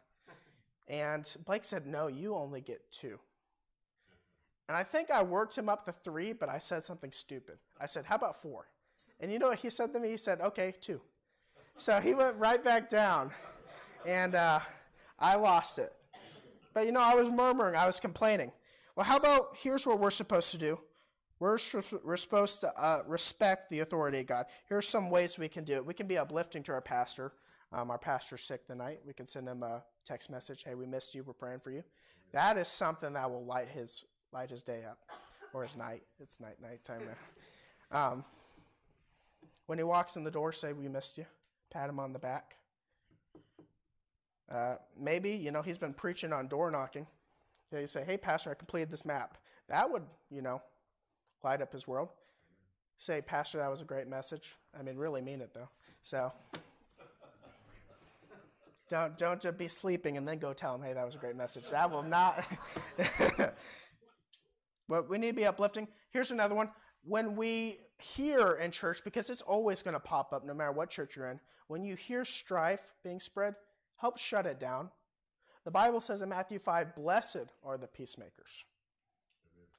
And 0.90 1.38
Blake 1.46 1.64
said, 1.64 1.88
No, 1.88 2.08
you 2.08 2.36
only 2.36 2.60
get 2.60 2.82
two. 2.92 3.18
And 4.68 4.76
I 4.76 4.84
think 4.84 5.10
I 5.10 5.24
worked 5.24 5.58
him 5.58 5.70
up 5.70 5.86
to 5.86 5.94
three, 5.94 6.34
but 6.34 6.50
I 6.50 6.58
said 6.58 6.84
something 6.84 7.14
stupid. 7.14 7.60
I 7.80 7.86
said, 7.86 8.04
How 8.04 8.16
about 8.16 8.42
four? 8.42 8.68
And 9.22 9.32
you 9.32 9.40
know 9.40 9.48
what 9.48 9.60
he 9.60 9.70
said 9.70 9.94
to 9.94 10.02
me? 10.02 10.10
He 10.10 10.18
said, 10.18 10.42
Okay, 10.42 10.74
two. 10.82 11.00
So 11.80 12.02
he 12.02 12.14
went 12.14 12.36
right 12.36 12.62
back 12.62 12.90
down. 12.90 13.32
And 14.06 14.36
uh, 14.36 14.60
I 15.18 15.36
lost 15.36 15.80
it. 15.80 15.94
But 16.74 16.86
you 16.86 16.92
know, 16.92 17.02
I 17.02 17.16
was 17.16 17.30
murmuring, 17.32 17.76
I 17.76 17.88
was 17.88 18.00
complaining. 18.00 18.52
Well, 18.96 19.06
how 19.06 19.18
about 19.18 19.56
here's 19.58 19.88
what 19.88 20.00
we're 20.00 20.12
supposed 20.12 20.52
to 20.52 20.58
do 20.58 20.80
we're, 21.40 21.58
we're 22.04 22.18
supposed 22.18 22.60
to 22.62 22.78
uh, 22.78 23.04
respect 23.08 23.70
the 23.70 23.80
authority 23.80 24.20
of 24.20 24.26
God. 24.28 24.46
Here's 24.68 24.88
some 24.88 25.10
ways 25.10 25.40
we 25.40 25.48
can 25.48 25.64
do 25.64 25.76
it. 25.76 25.86
We 25.86 25.94
can 25.94 26.06
be 26.06 26.18
uplifting 26.18 26.64
to 26.64 26.74
our 26.74 26.82
pastor. 26.82 27.32
Um, 27.72 27.90
our 27.92 27.98
pastor's 27.98 28.42
sick 28.42 28.68
tonight. 28.68 29.00
We 29.06 29.14
can 29.14 29.26
send 29.26 29.48
him 29.48 29.64
a 29.64 29.84
text 30.04 30.30
message. 30.30 30.64
Hey, 30.66 30.76
we 30.76 30.86
missed 30.86 31.16
you. 31.16 31.24
We're 31.24 31.34
praying 31.34 31.62
for 31.62 31.72
you. 31.72 31.84
That 32.34 32.58
is 32.58 32.68
something 32.68 33.14
that 33.14 33.32
will 33.32 33.46
light 33.46 33.70
his 33.70 34.04
light 34.34 34.50
his 34.50 34.64
day 34.64 34.84
up, 34.84 35.00
or 35.54 35.64
his 35.64 35.78
night. 35.78 36.04
It's 36.20 36.42
night 36.42 36.62
night 36.62 36.84
time 36.84 37.02
now. 37.06 37.18
Um, 37.92 38.24
when 39.66 39.80
he 39.80 39.84
walks 39.84 40.16
in 40.16 40.24
the 40.24 40.30
door, 40.30 40.52
say 40.52 40.74
we 40.74 40.88
missed 40.88 41.18
you. 41.18 41.26
Pat 41.70 41.90
him 41.90 42.00
on 42.00 42.14
the 42.14 42.20
back. 42.20 42.56
Uh, 44.52 44.76
maybe 45.00 45.32
you 45.32 45.52
know 45.52 45.62
he's 45.62 45.78
been 45.78 45.94
preaching 45.94 46.34
on 46.34 46.48
door 46.48 46.72
knocking. 46.72 47.06
You 47.72 47.86
say, 47.86 48.04
"Hey, 48.04 48.18
pastor, 48.18 48.50
I 48.52 48.56
completed 48.56 48.90
this 48.90 49.06
map." 49.06 49.38
That 49.68 49.92
would 49.92 50.04
you 50.32 50.42
know 50.42 50.62
light 51.44 51.62
up 51.62 51.72
his 51.72 51.88
world. 51.88 52.10
Say, 52.98 53.22
Pastor, 53.22 53.60
that 53.60 53.72
was 53.72 53.82
a 53.82 53.86
great 53.86 54.08
message. 54.08 54.56
I 54.78 54.84
mean, 54.84 54.98
really 54.98 55.22
mean 55.22 55.42
it 55.42 55.54
though. 55.54 55.70
So 56.04 56.34
don't 58.90 59.18
don't 59.18 59.40
just 59.40 59.58
be 59.58 59.68
sleeping 59.68 60.18
and 60.18 60.28
then 60.28 60.40
go 60.40 60.52
tell 60.54 60.76
him, 60.76 60.82
hey, 60.82 60.94
that 60.94 61.06
was 61.06 61.16
a 61.16 61.20
great 61.20 61.36
message. 61.36 61.70
That 61.70 61.90
will 61.92 62.04
not. 62.04 62.46
but 64.90 65.10
we 65.10 65.18
need 65.18 65.30
to 65.30 65.36
be 65.36 65.46
uplifting. 65.46 65.88
Here's 66.12 66.32
another 66.32 66.56
one. 66.56 66.72
When 67.04 67.36
we 67.36 67.78
hear 68.00 68.54
in 68.54 68.72
church, 68.72 69.04
because 69.04 69.30
it's 69.30 69.42
always 69.42 69.84
going 69.84 69.94
to 69.94 70.00
pop 70.00 70.34
up 70.34 70.46
no 70.46 70.54
matter 70.54 70.72
what 70.72 70.90
church 70.90 71.16
you're 71.16 71.30
in, 71.30 71.40
when 71.68 71.84
you 71.84 71.96
hear 71.96 72.26
strife 72.26 72.96
being 73.04 73.20
spread, 73.20 73.56
help 73.98 74.18
shut 74.18 74.46
it 74.46 74.60
down. 74.60 74.90
The 75.66 75.72
Bible 75.72 76.02
says 76.02 76.22
in 76.22 76.30
Matthew 76.30 76.60
5, 76.60 76.96
blessed 76.96 77.48
are 77.64 77.78
the 77.78 77.88
peacemakers. 77.88 78.66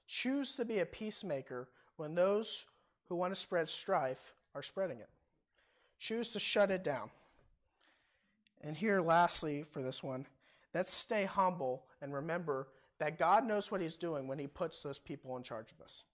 Choose 0.07 0.55
to 0.57 0.65
be 0.65 0.81
a 0.81 0.87
peacemaker 0.87 1.69
when 1.97 2.15
those 2.15 2.67
who 3.09 3.17
want 3.17 3.33
to 3.33 3.41
spread 3.41 3.69
strife 3.69 4.33
are 4.55 4.63
spreading 4.63 4.99
it. 4.99 5.09
Choose 5.99 6.33
to 6.33 6.39
shut 6.39 6.71
it 6.71 6.85
down. 6.85 7.11
And 8.63 8.77
here, 8.77 9.01
lastly, 9.01 9.63
for 9.63 9.83
this 9.83 10.03
one, 10.03 10.27
let's 10.75 10.93
stay 10.93 11.25
humble 11.25 11.85
and 12.03 12.13
remember 12.13 12.69
that 12.99 13.19
God 13.19 13.47
knows 13.47 13.71
what 13.71 13.81
He's 13.81 13.97
doing 13.97 14.29
when 14.29 14.39
He 14.39 14.47
puts 14.47 14.83
those 14.83 14.99
people 14.99 15.37
in 15.37 15.43
charge 15.43 15.73
of 15.73 15.81
us. 15.83 16.05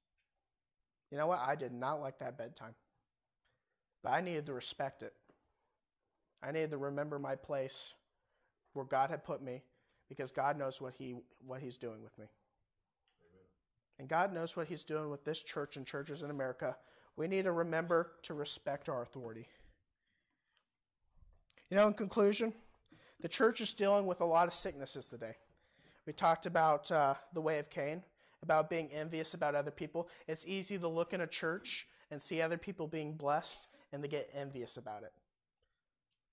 You 1.10 1.18
know 1.18 1.26
what? 1.26 1.40
I 1.40 1.54
did 1.54 1.72
not 1.72 2.00
like 2.00 2.18
that 2.18 2.36
bedtime, 2.36 2.74
but 4.02 4.10
I 4.10 4.20
needed 4.20 4.46
to 4.46 4.52
respect 4.52 5.02
it. 5.02 5.12
I 6.42 6.52
needed 6.52 6.70
to 6.72 6.78
remember 6.78 7.18
my 7.18 7.36
place 7.36 7.94
where 8.72 8.84
God 8.84 9.10
had 9.10 9.24
put 9.24 9.42
me 9.42 9.62
because 10.08 10.30
God 10.32 10.58
knows 10.58 10.80
what, 10.80 10.94
he, 10.94 11.16
what 11.44 11.60
He's 11.60 11.76
doing 11.76 12.02
with 12.02 12.16
me. 12.18 12.26
And 13.98 14.08
God 14.08 14.32
knows 14.32 14.56
what 14.56 14.68
He's 14.68 14.84
doing 14.84 15.10
with 15.10 15.24
this 15.24 15.42
church 15.42 15.76
and 15.76 15.86
churches 15.86 16.22
in 16.22 16.30
America. 16.30 16.76
We 17.16 17.28
need 17.28 17.44
to 17.44 17.52
remember 17.52 18.12
to 18.24 18.34
respect 18.34 18.88
our 18.88 19.02
authority. 19.02 19.48
You 21.70 21.76
know, 21.76 21.88
in 21.88 21.94
conclusion, 21.94 22.52
the 23.20 23.28
church 23.28 23.60
is 23.60 23.72
dealing 23.74 24.06
with 24.06 24.20
a 24.20 24.24
lot 24.24 24.46
of 24.46 24.54
sicknesses 24.54 25.08
today. 25.08 25.36
We 26.06 26.12
talked 26.12 26.46
about 26.46 26.92
uh, 26.92 27.14
the 27.32 27.40
way 27.40 27.58
of 27.58 27.70
Cain, 27.70 28.02
about 28.42 28.70
being 28.70 28.90
envious 28.92 29.34
about 29.34 29.54
other 29.54 29.70
people. 29.70 30.08
It's 30.28 30.46
easy 30.46 30.78
to 30.78 30.88
look 30.88 31.12
in 31.12 31.20
a 31.20 31.26
church 31.26 31.88
and 32.10 32.20
see 32.20 32.40
other 32.40 32.58
people 32.58 32.86
being 32.86 33.14
blessed 33.14 33.66
and 33.92 34.02
to 34.02 34.08
get 34.08 34.30
envious 34.34 34.76
about 34.76 35.02
it. 35.02 35.12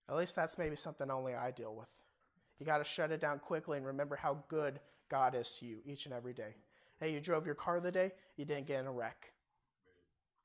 At 0.10 0.16
least 0.16 0.36
that's 0.36 0.58
maybe 0.58 0.76
something 0.76 1.10
only 1.10 1.34
I 1.34 1.52
deal 1.52 1.76
with. 1.76 1.88
You 2.60 2.66
got 2.66 2.80
to 2.80 2.84
shut 2.84 3.12
it 3.12 3.22
down 3.22 3.39
quickly 3.39 3.78
and 3.78 3.86
remember 3.86 4.16
how 4.16 4.44
good 4.48 4.80
God 5.10 5.36
is 5.36 5.58
to 5.60 5.66
you 5.66 5.78
each 5.86 6.06
and 6.06 6.13
every 6.13 6.34
day. 6.34 6.56
Hey, 7.00 7.13
you 7.13 7.20
drove 7.20 7.46
your 7.46 7.56
car 7.56 7.80
the 7.80 7.92
day, 7.92 8.12
you 8.38 8.46
didn't 8.46 8.68
get 8.68 8.80
in 8.80 8.88
a 8.88 8.92
wreck. 8.92 9.34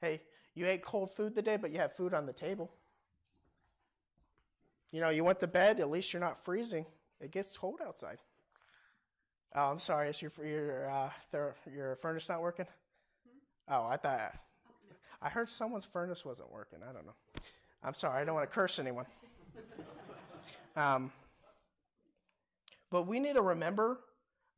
Hey, 0.00 0.22
you 0.54 0.66
ate 0.66 0.82
cold 0.82 1.10
food 1.10 1.34
the 1.34 1.42
day, 1.42 1.56
but 1.56 1.70
you 1.70 1.78
have 1.78 1.92
food 1.92 2.14
on 2.14 2.26
the 2.26 2.32
table. 2.32 2.70
You 4.90 5.00
know, 5.00 5.10
you 5.10 5.22
went 5.22 5.40
to 5.40 5.46
bed, 5.46 5.80
at 5.80 5.90
least 5.90 6.12
you're 6.12 6.20
not 6.20 6.42
freezing. 6.42 6.86
It 7.20 7.30
gets 7.30 7.56
cold 7.56 7.80
outside. 7.84 8.18
Oh, 9.54 9.70
I'm 9.70 9.78
sorry, 9.78 10.10
is 10.10 10.20
your 10.20 10.32
your 10.44 10.90
uh, 10.90 11.10
your 11.74 11.96
furnace 11.96 12.28
not 12.28 12.42
working? 12.42 12.66
Hmm? 13.24 13.74
Oh, 13.74 13.86
I 13.86 13.96
thought 13.96 14.34
I 15.20 15.28
heard 15.28 15.48
someone's 15.48 15.84
furnace 15.84 16.24
wasn't 16.24 16.52
working. 16.52 16.78
I 16.88 16.92
don't 16.92 17.06
know. 17.06 17.14
I'm 17.82 17.94
sorry, 17.94 18.20
I 18.20 18.24
don't 18.24 18.34
want 18.34 18.48
to 18.48 18.54
curse 18.54 18.78
anyone. 18.78 19.06
Um, 20.76 21.10
but 22.88 23.08
we 23.08 23.18
need 23.18 23.34
to 23.34 23.42
remember 23.42 23.98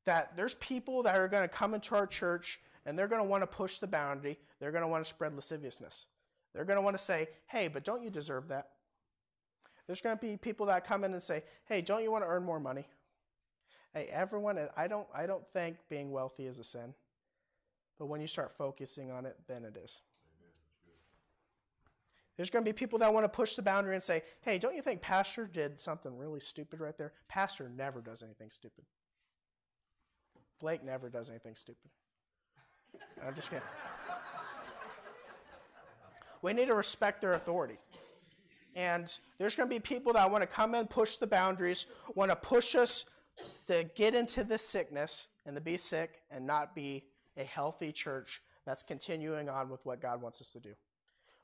that 0.04 0.36
there's 0.36 0.54
people 0.56 1.02
that 1.04 1.16
are 1.16 1.28
going 1.28 1.48
to 1.48 1.48
come 1.48 1.72
into 1.72 1.94
our 1.94 2.06
church 2.06 2.60
and 2.84 2.98
they're 2.98 3.08
going 3.08 3.22
to 3.22 3.28
want 3.28 3.42
to 3.42 3.46
push 3.46 3.78
the 3.78 3.86
boundary. 3.86 4.38
They're 4.60 4.70
going 4.70 4.82
to 4.82 4.88
want 4.88 5.02
to 5.04 5.08
spread 5.08 5.34
lasciviousness. 5.34 6.06
They're 6.54 6.64
going 6.64 6.76
to 6.76 6.82
want 6.82 6.96
to 6.96 7.02
say, 7.02 7.28
hey, 7.46 7.68
but 7.68 7.84
don't 7.84 8.02
you 8.02 8.10
deserve 8.10 8.48
that? 8.48 8.68
There's 9.86 10.00
going 10.00 10.16
to 10.16 10.20
be 10.20 10.36
people 10.36 10.66
that 10.66 10.84
come 10.84 11.04
in 11.04 11.12
and 11.12 11.22
say, 11.22 11.42
hey, 11.64 11.80
don't 11.80 12.02
you 12.02 12.12
want 12.12 12.24
to 12.24 12.28
earn 12.28 12.44
more 12.44 12.60
money? 12.60 12.86
Hey, 13.92 14.08
everyone, 14.12 14.56
uh, 14.58 14.68
I 14.76 14.86
don't, 14.86 15.06
I 15.14 15.26
don't 15.26 15.46
think 15.48 15.76
being 15.88 16.12
wealthy 16.12 16.46
is 16.46 16.58
a 16.58 16.64
sin. 16.64 16.94
But 17.98 18.06
when 18.06 18.20
you 18.20 18.26
start 18.26 18.52
focusing 18.52 19.10
on 19.10 19.26
it, 19.26 19.36
then 19.46 19.64
it 19.64 19.76
is. 19.76 20.00
There's 22.36 22.48
going 22.48 22.64
to 22.64 22.68
be 22.68 22.74
people 22.74 22.98
that 23.00 23.12
want 23.12 23.24
to 23.24 23.28
push 23.28 23.54
the 23.54 23.62
boundary 23.62 23.94
and 23.94 24.02
say, 24.02 24.22
hey, 24.40 24.58
don't 24.58 24.74
you 24.74 24.80
think 24.80 25.02
Pastor 25.02 25.46
did 25.46 25.78
something 25.78 26.16
really 26.16 26.40
stupid 26.40 26.80
right 26.80 26.96
there? 26.96 27.12
Pastor 27.28 27.68
never 27.68 28.00
does 28.00 28.22
anything 28.22 28.48
stupid. 28.48 28.84
Blake 30.58 30.82
never 30.82 31.10
does 31.10 31.28
anything 31.28 31.54
stupid. 31.54 31.90
I'm 33.26 33.34
just 33.34 33.50
kidding. 33.50 33.66
we 36.40 36.54
need 36.54 36.68
to 36.68 36.74
respect 36.74 37.20
their 37.20 37.34
authority. 37.34 37.76
And 38.74 39.14
there's 39.38 39.54
going 39.54 39.68
to 39.68 39.74
be 39.74 39.80
people 39.80 40.14
that 40.14 40.30
want 40.30 40.42
to 40.42 40.46
come 40.46 40.74
and 40.74 40.88
push 40.88 41.16
the 41.16 41.26
boundaries, 41.26 41.86
want 42.14 42.30
to 42.30 42.36
push 42.36 42.74
us 42.74 43.04
to 43.70 43.84
get 43.94 44.16
into 44.16 44.42
this 44.42 44.66
sickness 44.66 45.28
and 45.46 45.54
to 45.54 45.60
be 45.60 45.76
sick 45.76 46.22
and 46.28 46.44
not 46.44 46.74
be 46.74 47.04
a 47.36 47.44
healthy 47.44 47.92
church 47.92 48.42
that's 48.66 48.82
continuing 48.82 49.48
on 49.48 49.68
with 49.68 49.86
what 49.86 50.02
God 50.02 50.20
wants 50.20 50.40
us 50.40 50.50
to 50.52 50.58
do. 50.58 50.74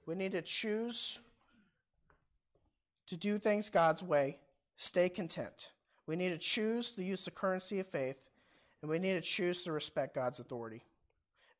We 0.07 0.17
need 0.17 0.33
to 0.33 0.43
choose 0.43 1.21
to 3.07 3.17
do 3.17 3.39
things 3.39 3.71
God's 3.71 4.03
way, 4.03 4.39
stay 4.77 5.09
content. 5.09 5.71
We 6.09 6.17
need 6.17 6.31
to 6.31 6.39
choose 6.39 6.95
to 6.95 7.05
use 7.05 7.25
the 7.25 7.31
currency 7.31 7.79
of 7.79 7.87
faith 7.87 8.17
and 8.83 8.91
we 8.91 8.99
need 8.99 9.15
to 9.15 9.21
choose 9.21 9.63
to 9.63 9.71
respect 9.71 10.17
God's 10.17 10.41
authority 10.41 10.83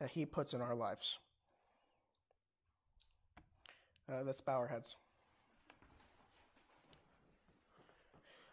that 0.01 0.11
He 0.11 0.27
puts 0.27 0.53
in 0.53 0.61
our 0.61 0.75
lives. 0.75 1.21
Uh, 4.13 4.23
let's 4.25 4.41
bow 4.41 4.59
our 4.59 4.67
heads. 4.67 4.97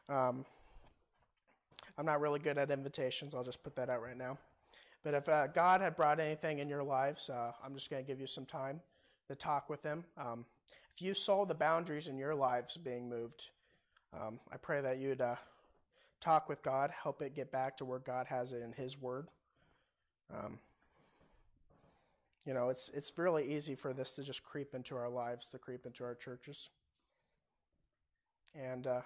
Um, 0.07 0.45
I'm 1.98 2.06
not 2.06 2.22
really 2.22 2.39
good 2.39 2.58
at 2.58 2.72
invitations. 2.72 3.36
I'll 3.36 3.44
just 3.44 3.64
put 3.64 3.76
that 3.76 3.89
out 3.89 4.02
right 4.02 4.18
now. 4.18 4.38
But 5.04 5.14
if 5.14 5.28
uh, 5.28 5.48
God 5.48 5.82
had 5.82 5.96
brought 5.96 6.20
anything 6.20 6.60
in 6.60 6.70
your 6.70 6.84
lives, 6.84 7.30
uh, 7.30 7.52
I'm 7.64 7.74
just 7.74 7.89
going 7.89 8.04
to 8.04 8.08
give 8.08 8.20
you 8.20 8.28
some 8.28 8.46
time 8.46 8.82
to 9.28 9.36
talk 9.36 9.70
with 9.70 9.84
Him. 9.84 10.06
Um, 10.18 10.46
if 10.96 11.02
you 11.02 11.14
saw 11.14 11.46
the 11.46 11.56
boundaries 11.56 12.08
in 12.08 12.18
your 12.18 12.36
lives 12.36 12.78
being 12.78 13.10
moved, 13.10 13.50
um, 14.14 14.39
I 14.52 14.58
pray 14.58 14.82
that 14.82 15.00
you'd 15.00 15.22
uh, 15.22 15.36
talk 16.22 16.48
with 16.48 16.64
God, 16.64 16.91
help 16.91 17.22
it 17.22 17.36
get 17.36 17.52
back 17.52 17.78
to 17.78 17.86
where 17.86 18.00
God 18.00 18.28
has 18.28 18.54
it 18.54 18.62
in 18.62 18.72
His 18.74 19.00
Word. 19.00 19.28
Um, 20.34 20.60
you 22.46 22.54
know, 22.54 22.70
it's 22.70 22.89
it's 22.89 23.12
really 23.18 23.56
easy 23.56 23.76
for 23.76 23.94
this 23.94 24.16
to 24.16 24.24
just 24.24 24.44
creep 24.44 24.74
into 24.74 24.96
our 24.96 25.10
lives, 25.10 25.50
to 25.50 25.58
creep 25.58 25.86
into 25.86 26.04
our 26.04 26.16
churches. 26.16 26.70
And 28.56 28.86
uh, 28.86 29.02